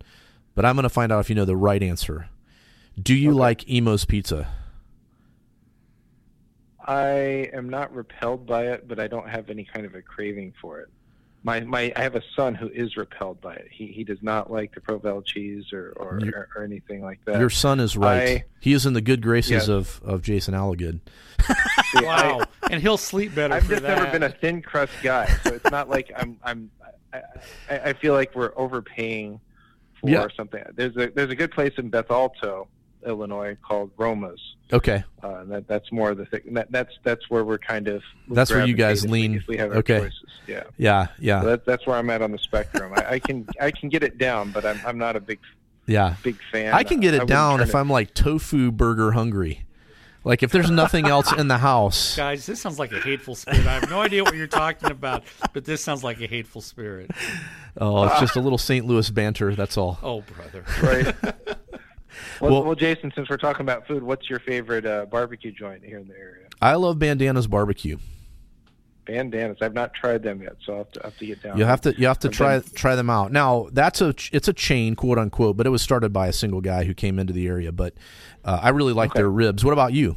But 0.54 0.66
I'm 0.66 0.76
going 0.76 0.84
to 0.84 0.90
find 0.90 1.12
out 1.12 1.20
if 1.22 1.30
you 1.30 1.36
know 1.36 1.46
the 1.46 1.56
right 1.58 1.82
answer. 1.82 2.30
Do 3.02 3.16
you 3.16 3.32
like 3.32 3.68
Imo's 3.68 4.06
Pizza? 4.06 4.48
I 6.86 7.50
am 7.54 7.70
not 7.70 7.92
repelled 7.96 8.46
by 8.46 8.68
it, 8.68 8.88
but 8.88 9.00
I 9.00 9.08
don't 9.08 9.28
have 9.30 9.50
any 9.50 9.64
kind 9.64 9.86
of 9.86 9.96
a 9.96 10.02
craving 10.04 10.54
for 10.62 10.80
it. 10.82 10.90
My 11.46 11.60
my 11.62 11.92
I 11.96 12.02
have 12.04 12.16
a 12.16 12.22
son 12.36 12.56
who 12.56 12.68
is 12.70 12.96
repelled 12.98 13.42
by 13.42 13.56
it. 13.56 13.68
He 13.72 13.88
he 13.88 14.04
does 14.04 14.20
not 14.22 14.52
like 14.52 14.74
the 14.76 14.80
Provel 14.82 15.26
cheese 15.26 15.74
or 15.74 15.92
or, 15.98 16.20
You- 16.22 16.32
or, 16.34 16.50
or 16.56 16.64
anything 16.64 17.02
like 17.02 17.20
that. 17.26 17.40
Your 17.40 17.50
son 17.50 17.80
is 17.80 17.98
right. 17.98 18.30
I- 18.30 18.44
he 18.60 18.74
is 18.74 18.86
in 18.86 18.94
the 18.94 19.02
good 19.02 19.22
graces 19.22 19.68
Yeah. 19.68 19.76
of, 19.76 20.02
of 20.06 20.22
Jason 20.22 20.54
Alligood. 20.54 21.00
See, 21.98 22.06
Wow. 22.06 22.44
and 22.72 22.82
he'll 22.82 22.98
sleep 22.98 23.36
better 23.36 23.56
I've 23.56 23.64
for 23.64 23.72
just 23.72 23.82
that. 23.82 23.98
never 23.98 24.12
been 24.12 24.24
a 24.24 24.30
thin 24.30 24.62
crust 24.62 24.94
guy, 25.02 25.26
so 25.44 25.54
it's 25.54 25.70
not 25.72 25.90
like 25.90 26.12
I'm 26.16 26.38
I'm 26.44 26.70
I, 27.14 27.22
I, 27.70 27.80
I 27.90 27.94
feel 27.94 28.14
like 28.14 28.34
we're 28.36 28.54
overpaying 28.58 29.40
for 30.02 30.10
Yeah. 30.10 30.28
something. 30.36 30.64
There's 30.76 30.96
a 30.98 31.08
there's 31.16 31.30
a 31.32 31.36
good 31.36 31.52
place 31.52 31.74
in 31.78 31.90
Bethalto, 31.92 32.68
Illinois 33.06 33.56
called 33.66 33.92
Roma's. 33.98 34.42
Okay. 34.72 35.04
Uh, 35.22 35.44
that 35.46 35.68
that's 35.68 35.92
more 35.92 36.12
of 36.12 36.18
the 36.18 36.26
thing. 36.26 36.42
That, 36.54 36.72
that's 36.72 36.92
that's 37.04 37.30
where 37.30 37.44
we're 37.46 37.58
kind 37.60 37.88
of 37.88 38.02
That's 38.30 38.50
where 38.52 38.66
you 38.66 38.74
guys 38.74 39.02
gravitate 39.02 39.06
if 39.06 39.12
we- 39.12 39.20
lean. 39.20 39.36
If 39.36 39.48
we 39.48 39.58
have 39.58 39.72
Okay. 39.74 40.00
choices, 40.00 40.24
yeah. 40.48 40.64
Yeah. 40.78 41.08
Yeah. 41.20 41.42
So 41.42 41.48
that, 41.50 41.66
that's 41.66 41.86
where 41.86 41.96
I'm 41.98 42.10
at 42.10 42.22
on 42.22 42.32
the 42.32 42.38
spectrum. 42.40 42.94
I, 42.96 43.06
I 43.16 43.20
can 43.20 43.48
I 43.62 43.72
can 43.72 43.90
get 43.90 44.04
it 44.04 44.18
down, 44.18 44.52
but 44.52 44.66
I'm 44.66 44.80
I'm 44.86 44.98
not 44.98 45.16
a 45.16 45.20
big 45.20 45.40
yeah. 45.86 46.16
big 46.24 46.38
fan. 46.52 46.74
I 46.74 46.84
can 46.84 47.00
get 47.00 47.10
it 47.14 47.18
wouldn't 47.18 47.30
down 47.30 47.62
if 47.62 47.76
I'm 47.76 47.90
like 47.90 48.14
tofu 48.14 48.72
burger 48.72 49.12
hungry. 49.12 49.66
Like 50.26 50.42
if 50.44 50.52
there's 50.52 50.72
nothing 50.72 51.06
else 51.08 51.32
in 51.34 51.48
the 51.50 51.58
house. 51.58 52.16
Guys, 52.18 52.46
this 52.46 52.62
sounds 52.62 52.80
like 52.80 52.92
a 52.94 53.00
hateful 53.00 53.36
spirit. 53.36 53.66
I 53.68 53.74
have 53.74 53.90
no 53.90 54.02
idea 54.02 54.24
what 54.24 54.36
you're 54.36 54.48
talking 54.48 54.90
about, 54.90 55.24
but 55.54 55.66
this 55.66 55.84
sounds 55.84 56.04
like 56.04 56.22
a 56.22 56.28
hateful 56.28 56.62
spirit. 56.62 57.12
Oh, 57.78 58.06
it's 58.06 58.20
just 58.20 58.36
a 58.36 58.40
little 58.42 58.58
St. 58.58 58.86
Louis 58.86 59.10
banter. 59.10 59.54
That's 59.56 59.78
all. 59.78 60.00
Oh, 60.02 60.22
brother. 60.22 60.64
right. 60.82 61.16
well, 62.42 62.52
Well- 62.52 62.64
well, 62.64 62.76
Jason, 62.76 63.12
since 63.16 63.30
we're 63.30 63.38
talking 63.38 63.62
about 63.62 63.86
food, 63.88 64.04
what's 64.04 64.30
your 64.30 64.40
favorite 64.40 64.86
uh, 64.86 65.06
barbecue 65.06 65.52
joint 65.52 65.84
here 65.84 65.98
in 65.98 66.08
the 66.08 66.16
area? 66.18 66.48
I 66.62 66.76
love 66.76 66.98
Bandana's 67.00 67.48
barbecue. 67.48 67.98
Bandanas. 69.06 69.58
I've 69.62 69.74
not 69.74 69.94
tried 69.94 70.24
them 70.24 70.42
yet, 70.42 70.56
so 70.66 70.74
I'll 70.74 70.78
have 70.80 70.92
to, 70.94 71.02
have 71.04 71.18
to 71.18 71.26
get 71.26 71.44
down. 71.44 71.58
You 71.58 71.66
have 71.66 71.82
to 71.82 71.94
you 72.00 72.08
have 72.08 72.20
to 72.20 72.28
I've 72.30 72.34
try 72.34 72.60
been- 72.60 72.70
try 72.74 72.96
them 72.96 73.10
out. 73.10 73.32
Now 73.32 73.68
that's 73.72 74.02
a 74.02 74.14
it's 74.32 74.48
a 74.48 74.54
chain, 74.54 74.96
quote 74.96 75.18
unquote, 75.18 75.58
but 75.58 75.66
it 75.66 75.70
was 75.70 75.82
started 75.82 76.12
by 76.14 76.28
a 76.28 76.34
single 76.34 76.62
guy 76.62 76.84
who 76.86 76.94
came 76.94 77.20
into 77.20 77.34
the 77.34 77.48
area. 77.48 77.72
But 77.72 77.94
uh, 78.46 78.60
I 78.62 78.70
really 78.70 78.94
like 78.94 79.12
Okay. 79.12 79.20
their 79.20 79.30
ribs. 79.30 79.64
What 79.66 79.72
about 79.74 79.94
you? 79.94 80.16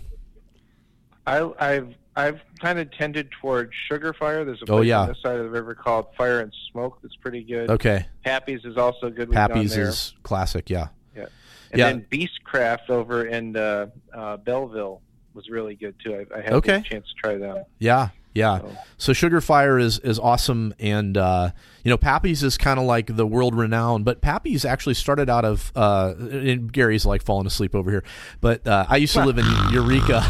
I, 1.27 1.51
I've 1.59 1.95
I've 2.15 2.41
kind 2.61 2.79
of 2.79 2.91
tended 2.93 3.29
towards 3.41 3.73
Sugarfire. 3.91 4.45
There's 4.47 4.63
a 4.63 4.67
place 4.67 4.79
Oh, 4.79 4.81
yeah. 4.83 5.01
on 5.01 5.09
this 5.09 5.19
side 5.23 5.37
of 5.37 5.45
the 5.45 5.51
river 5.51 5.75
called 5.75 6.07
Fire 6.17 6.41
and 6.41 6.53
Smoke 6.73 6.99
that's 7.03 7.17
pretty 7.17 7.43
good. 7.43 7.69
Okay, 7.71 8.07
Happy's 8.25 8.65
is 8.65 8.77
also 8.77 9.11
good. 9.11 9.29
We've 9.29 9.37
gone 9.37 9.49
Pappy's 9.49 9.75
there. 9.75 9.89
is 9.89 10.15
classic. 10.23 10.71
Yeah. 10.71 10.89
Yeah. 11.15 11.27
And 11.73 11.79
Yeah. 11.79 11.87
then 11.93 12.07
Beastcraft 12.11 12.89
over 12.91 13.27
in 13.27 13.57
uh, 13.57 13.89
uh, 14.15 14.37
Belleville 14.39 15.03
was 15.35 15.51
really 15.51 15.75
good 15.75 15.95
too. 16.03 16.25
I, 16.33 16.39
I 16.39 16.41
had 16.41 16.53
Okay. 16.55 16.77
a 16.77 16.81
chance 16.81 17.07
to 17.09 17.15
try 17.23 17.37
them. 17.37 17.65
Yeah, 17.79 18.09
yeah. 18.37 18.59
So- 18.61 18.77
So 18.99 19.13
Sugarfire 19.13 19.81
is 19.81 19.99
is 19.99 20.19
awesome, 20.19 20.73
and 20.79 21.19
uh, 21.19 21.51
you 21.85 21.91
know 21.91 21.99
Pappy's 21.99 22.43
is 22.43 22.57
kind 22.57 22.79
of 22.81 22.87
like 22.87 23.15
the 23.15 23.27
world 23.27 23.55
renowned. 23.55 24.07
But 24.07 24.23
Pappy's 24.23 24.65
actually 24.65 24.95
started 24.95 25.29
out 25.29 25.45
of 25.45 25.71
uh, 25.77 26.15
and 26.19 26.73
Garry's 26.73 27.05
like 27.05 27.23
falling 27.23 27.47
asleep 27.47 27.75
over 27.75 27.91
here. 27.91 28.05
But 28.41 28.67
uh, 28.67 28.87
I 28.89 28.97
used 28.97 29.13
to 29.13 29.23
live 29.25 29.37
in 29.37 29.45
Eureka, 29.71 30.25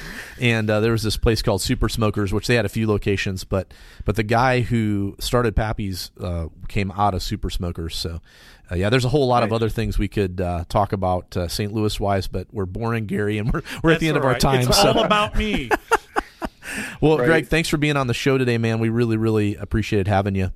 and 0.40 0.70
uh, 0.70 0.78
there 0.78 0.92
was 0.92 1.02
this 1.02 1.16
place 1.16 1.42
called 1.42 1.62
Super 1.62 1.88
Smokers, 1.88 2.32
which 2.32 2.46
they 2.46 2.54
had 2.54 2.64
a 2.64 2.68
few 2.68 2.86
locations. 2.86 3.42
But 3.42 3.74
but 4.04 4.14
the 4.14 4.22
guy 4.22 4.60
who 4.60 5.16
started 5.18 5.56
Pappy's 5.56 6.12
uh, 6.20 6.46
came 6.68 6.92
out 6.92 7.14
of 7.14 7.22
Super 7.22 7.50
Smokers. 7.50 7.96
So. 7.96 8.20
Uh, 8.70 8.76
yeah, 8.76 8.88
there's 8.88 9.04
a 9.04 9.08
whole 9.10 9.26
lot 9.26 9.42
of 9.42 9.52
other 9.52 9.68
things 9.68 9.98
we 9.98 10.08
could 10.08 10.40
uh, 10.40 10.64
talk 10.68 10.92
about 10.94 11.36
uh, 11.36 11.46
St. 11.46 11.74
Louis 11.74 11.98
wise, 12.00 12.26
but 12.26 12.46
we're 12.52 12.64
boring, 12.64 13.04
Gary, 13.04 13.36
and 13.36 13.52
we're 13.52 13.60
we're 13.82 13.90
at 13.90 14.00
the 14.00 14.08
end 14.08 14.16
of 14.16 14.24
our 14.24 14.30
right. 14.30 14.40
time. 14.40 14.60
It's 14.60 14.80
so. 14.80 14.92
all 14.92 15.04
about 15.04 15.36
me. 15.36 15.68
Well, 17.00 17.18
Right. 17.18 17.26
Greg, 17.26 17.46
thanks 17.48 17.68
for 17.68 17.76
being 17.76 17.96
on 17.96 18.06
the 18.06 18.14
show 18.14 18.38
today, 18.38 18.58
man. 18.58 18.78
We 18.78 18.88
really, 18.88 19.16
really 19.16 19.56
appreciated 19.56 20.08
having 20.08 20.34
you. 20.34 20.50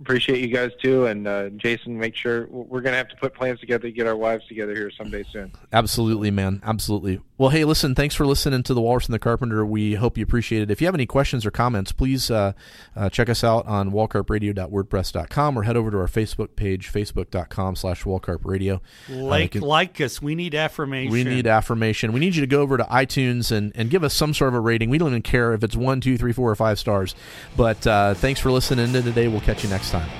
Appreciate 0.00 0.40
you 0.40 0.48
guys 0.48 0.70
too, 0.82 1.04
and 1.06 1.28
uh, 1.28 1.50
Jason. 1.50 1.98
Make 1.98 2.16
sure 2.16 2.46
we're 2.48 2.80
going 2.80 2.92
to 2.92 2.96
have 2.96 3.08
to 3.10 3.16
put 3.16 3.34
plans 3.34 3.60
together 3.60 3.82
to 3.82 3.92
get 3.92 4.06
our 4.06 4.16
wives 4.16 4.46
together 4.46 4.74
here 4.74 4.90
someday 4.90 5.24
soon. 5.30 5.52
Absolutely, 5.74 6.30
man. 6.30 6.62
Absolutely. 6.64 7.20
Well, 7.40 7.48
hey, 7.48 7.64
listen, 7.64 7.94
thanks 7.94 8.14
for 8.14 8.26
listening 8.26 8.62
to 8.64 8.74
The 8.74 8.82
Walrus 8.82 9.06
and 9.06 9.14
the 9.14 9.18
Carpenter. 9.18 9.64
We 9.64 9.94
hope 9.94 10.18
you 10.18 10.22
appreciate 10.22 10.60
it. 10.60 10.70
If 10.70 10.82
you 10.82 10.86
have 10.86 10.94
any 10.94 11.06
questions 11.06 11.46
or 11.46 11.50
comments, 11.50 11.90
please 11.90 12.30
uh, 12.30 12.52
uh, 12.94 13.08
check 13.08 13.30
us 13.30 13.42
out 13.42 13.64
on 13.64 13.92
wallcarpradio.wordpress.com 13.92 15.58
or 15.58 15.62
head 15.62 15.74
over 15.74 15.90
to 15.90 15.96
our 15.96 16.06
Facebook 16.06 16.54
page, 16.54 16.92
facebook.com 16.92 17.76
slash 17.76 18.04
wallcarpradio. 18.04 18.82
Like, 19.08 19.52
can- 19.52 19.62
like 19.62 20.02
us. 20.02 20.20
We 20.20 20.34
need 20.34 20.54
affirmation. 20.54 21.10
We 21.10 21.24
need 21.24 21.46
affirmation. 21.46 22.12
We 22.12 22.20
need 22.20 22.34
you 22.34 22.42
to 22.42 22.46
go 22.46 22.60
over 22.60 22.76
to 22.76 22.84
iTunes 22.84 23.50
and, 23.50 23.72
and 23.74 23.88
give 23.88 24.04
us 24.04 24.12
some 24.12 24.34
sort 24.34 24.48
of 24.48 24.56
a 24.56 24.60
rating. 24.60 24.90
We 24.90 24.98
don't 24.98 25.08
even 25.08 25.22
care 25.22 25.54
if 25.54 25.64
it's 25.64 25.74
one, 25.74 26.02
two, 26.02 26.18
three, 26.18 26.34
four, 26.34 26.50
or 26.50 26.56
five 26.56 26.78
stars. 26.78 27.14
But 27.56 27.86
uh, 27.86 28.12
thanks 28.12 28.38
for 28.38 28.50
listening 28.50 28.92
to 28.92 29.00
today. 29.00 29.28
We'll 29.28 29.40
catch 29.40 29.64
you 29.64 29.70
next 29.70 29.92
time. 29.92 30.10